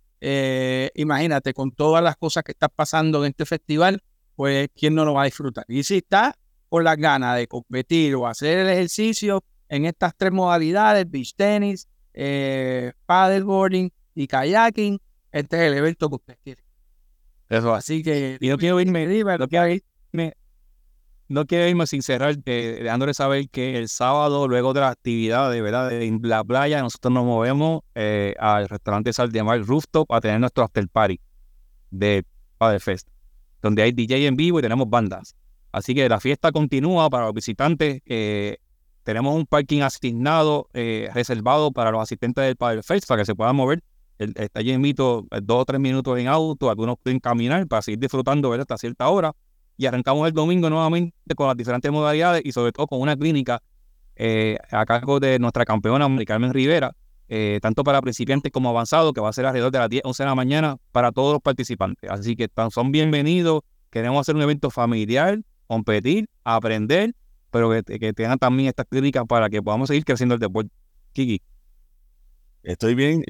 imagínate, 0.94 1.54
con 1.54 1.70
todas 1.70 2.02
las 2.02 2.16
cosas 2.16 2.42
que 2.42 2.52
están 2.52 2.70
pasando 2.74 3.24
en 3.24 3.30
este 3.30 3.46
festival, 3.46 4.02
pues, 4.34 4.68
¿quién 4.74 4.94
no 4.94 5.04
lo 5.04 5.14
va 5.14 5.22
a 5.22 5.24
disfrutar? 5.26 5.64
Y 5.68 5.82
si 5.84 5.98
está 5.98 6.34
con 6.68 6.84
las 6.84 6.96
ganas 6.96 7.36
de 7.36 7.46
competir 7.46 8.14
o 8.16 8.26
hacer 8.26 8.58
el 8.58 8.68
ejercicio, 8.68 9.44
en 9.68 9.84
estas 9.86 10.14
tres 10.16 10.32
modalidades, 10.32 11.10
beach 11.10 11.34
tennis, 11.34 11.88
eh, 12.14 12.92
paddleboarding 13.06 13.92
y 14.14 14.26
kayaking, 14.26 15.00
este 15.32 15.56
es 15.56 15.62
el 15.72 15.78
evento 15.78 16.08
que 16.08 16.14
usted 16.16 16.38
quiere. 16.42 16.65
Eso, 17.48 17.74
así 17.74 18.02
que 18.02 18.38
y 18.40 18.48
no 18.48 18.58
quiero 18.58 18.80
irme, 18.80 19.06
no 19.06 19.48
quiero 19.48 19.68
irme, 19.68 20.34
no 21.28 21.46
quiero 21.46 21.68
irme 21.68 21.86
sin 21.86 22.02
cerrar, 22.02 22.36
eh, 22.44 22.80
dejándole 22.82 23.14
saber 23.14 23.48
que 23.48 23.78
el 23.78 23.88
sábado, 23.88 24.48
luego 24.48 24.72
de 24.72 24.80
la 24.80 24.90
actividad 24.90 25.50
de 25.50 25.60
verdad 25.60 25.92
en 25.92 26.20
la 26.22 26.42
playa, 26.44 26.80
nosotros 26.80 27.12
nos 27.12 27.24
movemos 27.24 27.82
eh, 27.94 28.34
al 28.38 28.68
restaurante 28.68 29.12
Sal 29.12 29.30
de 29.30 29.42
Mar 29.42 29.60
Rooftop 29.60 30.12
a 30.12 30.20
tener 30.20 30.40
nuestro 30.40 30.64
after 30.64 30.88
party 30.88 31.20
de 31.90 32.24
Paddle 32.58 32.80
Fest, 32.80 33.08
donde 33.62 33.82
hay 33.82 33.92
DJ 33.92 34.26
en 34.26 34.36
vivo 34.36 34.58
y 34.58 34.62
tenemos 34.62 34.88
bandas. 34.88 35.34
Así 35.72 35.94
que 35.94 36.08
la 36.08 36.20
fiesta 36.20 36.52
continúa 36.52 37.10
para 37.10 37.26
los 37.26 37.34
visitantes. 37.34 38.00
Eh, 38.06 38.56
tenemos 39.02 39.36
un 39.36 39.46
parking 39.46 39.82
asignado, 39.82 40.68
eh, 40.72 41.10
reservado 41.14 41.70
para 41.70 41.90
los 41.90 42.00
asistentes 42.00 42.44
del 42.44 42.56
Padre 42.56 42.82
Fest 42.82 43.06
para 43.06 43.22
que 43.22 43.26
se 43.26 43.34
puedan 43.34 43.54
mover. 43.54 43.82
Está 44.18 44.62
invito 44.62 45.26
eh, 45.30 45.40
dos 45.42 45.62
o 45.62 45.64
tres 45.64 45.80
minutos 45.80 46.18
en 46.18 46.28
auto, 46.28 46.70
algunos 46.70 46.96
pueden 47.02 47.20
caminar 47.20 47.66
para 47.66 47.82
seguir 47.82 47.98
disfrutando 47.98 48.52
hasta 48.52 48.78
cierta 48.78 49.08
hora. 49.08 49.32
Y 49.78 49.84
arrancamos 49.86 50.26
el 50.26 50.32
domingo 50.32 50.70
nuevamente 50.70 51.14
con 51.34 51.48
las 51.48 51.56
diferentes 51.56 51.90
modalidades 51.92 52.42
y 52.44 52.52
sobre 52.52 52.72
todo 52.72 52.86
con 52.86 53.00
una 53.00 53.14
clínica 53.14 53.62
eh, 54.14 54.56
a 54.70 54.86
cargo 54.86 55.20
de 55.20 55.38
nuestra 55.38 55.66
campeona 55.66 56.08
Carmen 56.24 56.54
Rivera, 56.54 56.92
tanto 57.60 57.84
para 57.84 58.00
principiantes 58.00 58.50
como 58.50 58.70
avanzados, 58.70 59.12
que 59.12 59.20
va 59.20 59.28
a 59.28 59.32
ser 59.34 59.44
alrededor 59.44 59.70
de 59.70 59.78
las 59.78 59.90
10, 59.90 60.02
11 60.06 60.22
de 60.22 60.26
la 60.26 60.34
mañana 60.34 60.76
para 60.92 61.12
todos 61.12 61.34
los 61.34 61.42
participantes. 61.42 62.10
Así 62.10 62.36
que 62.36 62.48
son 62.70 62.90
bienvenidos. 62.90 63.60
Queremos 63.90 64.22
hacer 64.22 64.34
un 64.34 64.42
evento 64.42 64.70
familiar, 64.70 65.40
competir, 65.66 66.26
aprender 66.42 67.12
pero 67.56 67.70
que, 67.70 68.12
tengan 68.12 68.38
también 68.38 68.68
estas 68.68 68.86
clínicas 68.86 69.24
para 69.26 69.48
que 69.48 69.62
podamos 69.62 69.88
seguir 69.88 70.04
creciendo 70.04 70.34
el 70.34 70.40
deporte. 70.40 70.70
Kiki. 71.12 71.40
Estoy 72.66 72.96
bien, 72.96 73.22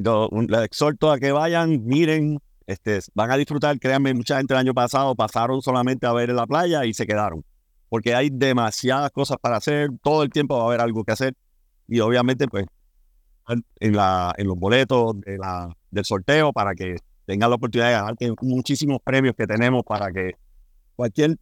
les 0.49 0.62
exhorto 0.62 1.12
a 1.12 1.18
que 1.18 1.31
vayan, 1.31 1.85
miren, 1.85 2.38
este, 2.66 3.01
van 3.12 3.31
a 3.31 3.37
disfrutar, 3.37 3.79
créanme, 3.79 4.14
mucha 4.14 4.38
gente 4.38 4.55
el 4.55 4.61
año 4.61 4.72
pasado 4.72 5.14
pasaron 5.14 5.61
solamente 5.61 6.07
a 6.07 6.14
ver 6.14 6.31
en 6.31 6.37
la 6.37 6.46
playa 6.46 6.87
y 6.87 6.94
se 6.94 7.07
quedaron, 7.07 7.44
porque 7.90 8.14
hay 8.14 8.31
demasiadas 8.33 9.11
cosas 9.11 9.37
para 9.38 9.59
hacer, 9.59 9.90
todo 10.03 10.22
el 10.22 10.31
tiempo 10.31 10.57
va 10.57 10.62
a 10.62 10.66
haber 10.68 10.81
algo 10.81 11.05
que 11.05 11.12
hacer 11.12 11.35
y 11.87 12.01
obviamente 12.01 12.49
pues 12.49 12.64
en, 13.79 13.94
la, 13.94 14.33
en 14.38 14.46
los 14.46 14.57
boletos 14.57 15.20
de 15.20 15.37
la, 15.37 15.68
del 15.90 16.05
sorteo 16.07 16.55
para 16.55 16.75
que 16.75 16.96
tengan 17.27 17.51
la 17.51 17.57
oportunidad 17.57 17.88
de 17.88 17.92
ganar 17.92 18.37
muchísimos 18.40 19.01
premios 19.05 19.35
que 19.37 19.46
tenemos 19.46 19.83
para 19.85 20.11
que 20.12 20.33
cualquier 20.96 21.37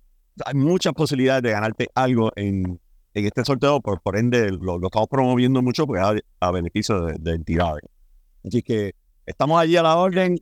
hay 0.45 0.55
muchas 0.55 0.95
posibilidades 0.95 1.45
de 1.45 1.53
ganarte 1.53 1.89
algo 1.95 2.33
en, 2.35 2.81
en 3.15 3.27
este 3.27 3.45
sorteo, 3.45 3.81
por, 3.81 4.01
por 4.01 4.17
ende 4.17 4.51
lo, 4.51 4.85
estamos 4.85 5.09
promoviendo 5.09 5.63
mucho 5.63 5.87
porque 5.87 6.03
a, 6.03 6.15
a 6.41 6.51
beneficio 6.51 7.01
de, 7.07 7.31
entidades. 7.33 7.85
Así 8.45 8.63
que 8.63 8.95
estamos 9.25 9.61
allí 9.61 9.77
a 9.77 9.83
la 9.83 9.97
orden. 9.97 10.39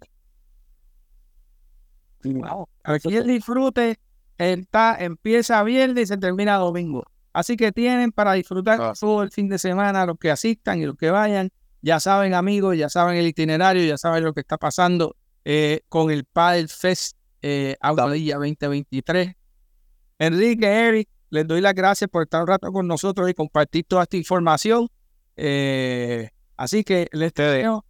Aquí 2.85 3.15
el 3.15 3.27
disfrute 3.27 3.99
está, 4.39 4.97
empieza 4.99 5.63
viernes 5.63 6.05
y 6.05 6.07
se 6.07 6.17
termina 6.17 6.57
domingo. 6.57 7.05
Así 7.35 7.57
que 7.57 7.73
tienen 7.73 8.13
para 8.13 8.33
disfrutar 8.35 8.95
todo 8.99 9.23
el 9.23 9.31
fin 9.31 9.49
de 9.49 9.59
semana 9.59 10.07
los 10.07 10.19
que 10.19 10.31
asistan 10.31 10.81
y 10.81 10.87
los 10.87 10.97
que 10.97 11.11
vayan. 11.11 11.51
Ya 11.83 11.99
saben, 12.01 12.35
amigos, 12.35 12.77
ya 12.77 12.89
saben 12.89 13.17
el 13.17 13.27
itinerario, 13.27 13.85
ya 13.85 13.99
saben 13.99 14.25
lo 14.25 14.33
que 14.33 14.41
está 14.41 14.57
pasando 14.57 15.17
eh, 15.45 15.81
con 15.89 16.11
el 16.11 16.25
Padel 16.25 16.69
Fest 16.69 17.17
eh, 17.43 17.77
Aguadilla 17.81 18.37
2023. 18.37 19.35
Enrique, 20.19 20.67
Eric, 20.67 21.09
les 21.33 21.47
doy 21.47 21.63
las 21.63 21.73
gracias 21.73 22.11
por 22.11 22.25
estar 22.25 22.43
un 22.43 22.47
rato 22.47 22.71
con 22.71 22.87
nosotros 22.87 23.29
y 23.29 23.33
compartir 23.33 23.87
toda 23.89 24.03
esta 24.03 24.19
información. 24.19 24.87
Eh, 25.35 26.29
así 26.59 26.85
que 26.85 27.09
les 27.11 27.33
deseo 27.33 27.87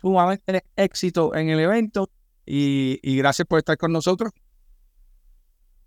sumamente 0.00 0.64
éxito 0.74 1.34
en 1.34 1.50
el 1.50 1.60
evento 1.60 2.08
y, 2.46 2.98
y 3.02 3.18
gracias 3.18 3.46
por 3.46 3.58
estar 3.58 3.76
con 3.76 3.92
nosotros. 3.92 4.32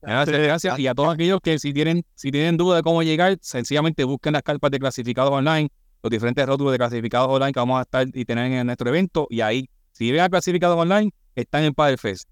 Gracias, 0.04 0.40
gracias. 0.40 0.80
Y 0.80 0.86
a 0.86 0.94
todos 0.94 1.12
aquellos 1.12 1.40
que 1.42 1.58
si 1.58 1.74
tienen, 1.74 2.06
si 2.14 2.32
tienen 2.32 2.56
duda 2.56 2.78
de 2.78 2.84
cómo 2.84 3.02
llegar, 3.02 3.40
sencillamente 3.42 4.04
busquen 4.04 4.34
las 4.34 4.44
carpas 4.44 4.70
de 4.70 4.78
clasificados 4.78 5.32
online, 5.32 5.72
los 6.04 6.12
diferentes 6.12 6.46
rótulos 6.46 6.72
de 6.74 6.78
clasificados 6.78 7.30
online 7.30 7.52
que 7.52 7.60
vamos 7.60 7.80
a 7.80 7.82
estar 7.82 8.06
y 8.14 8.26
tener 8.26 8.52
en 8.52 8.68
nuestro 8.68 8.90
evento. 8.90 9.26
Y 9.32 9.42
ahí, 9.42 9.68
si 9.92 10.12
ven 10.12 10.22
a 10.22 10.30
clasificados 10.30 10.78
online, 10.78 11.10
están 11.34 11.64
en 11.64 11.74
Padre 11.74 11.98
Fest. 11.98 12.30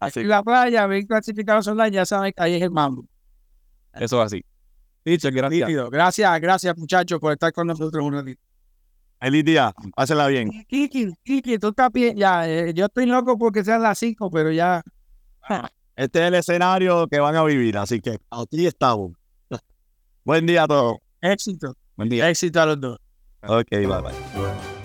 Así. 0.00 0.24
La 0.24 0.42
playa, 0.42 0.86
ven 0.86 1.06
clasificados 1.06 1.66
online, 1.66 1.90
ya 1.90 2.06
saben 2.06 2.32
que 2.36 2.42
ahí 2.42 2.54
es 2.54 2.62
el 2.62 2.70
mambo. 2.70 3.04
Eso 3.94 4.20
es 4.22 4.26
así. 4.26 4.44
Dicho, 5.04 5.28
gracias. 5.32 5.68
Gracias, 5.90 6.40
gracias 6.40 6.76
muchachos 6.76 7.18
por 7.18 7.32
estar 7.32 7.52
con 7.52 7.66
nosotros 7.66 8.04
un 8.04 8.14
ratito. 8.14 8.40
Feliz 9.20 9.44
día, 9.44 9.72
pásela 9.96 10.28
bien. 10.28 10.50
Kiki, 10.68 11.12
Kiki, 11.24 11.58
tú 11.58 11.68
estás 11.68 11.90
bien, 11.92 12.16
ya, 12.16 12.48
eh, 12.48 12.72
yo 12.72 12.86
estoy 12.86 13.06
loco 13.06 13.36
porque 13.36 13.64
sean 13.64 13.82
las 13.82 13.98
5, 13.98 14.30
pero 14.30 14.52
ya... 14.52 14.82
Este 15.96 16.20
es 16.20 16.28
el 16.28 16.34
escenario 16.34 17.08
que 17.08 17.18
van 17.18 17.34
a 17.34 17.42
vivir, 17.42 17.76
así 17.76 18.00
que 18.00 18.18
aquí 18.30 18.66
estamos. 18.66 19.12
Buen 20.24 20.46
día 20.46 20.62
a 20.64 20.68
todos. 20.68 20.98
Éxito. 21.20 21.74
Buen 21.96 22.08
día. 22.08 22.30
Éxito 22.30 22.60
a 22.60 22.66
los 22.66 22.80
dos. 22.80 22.98
Ok, 23.42 23.70
bye 23.70 23.86
bye. 23.86 24.77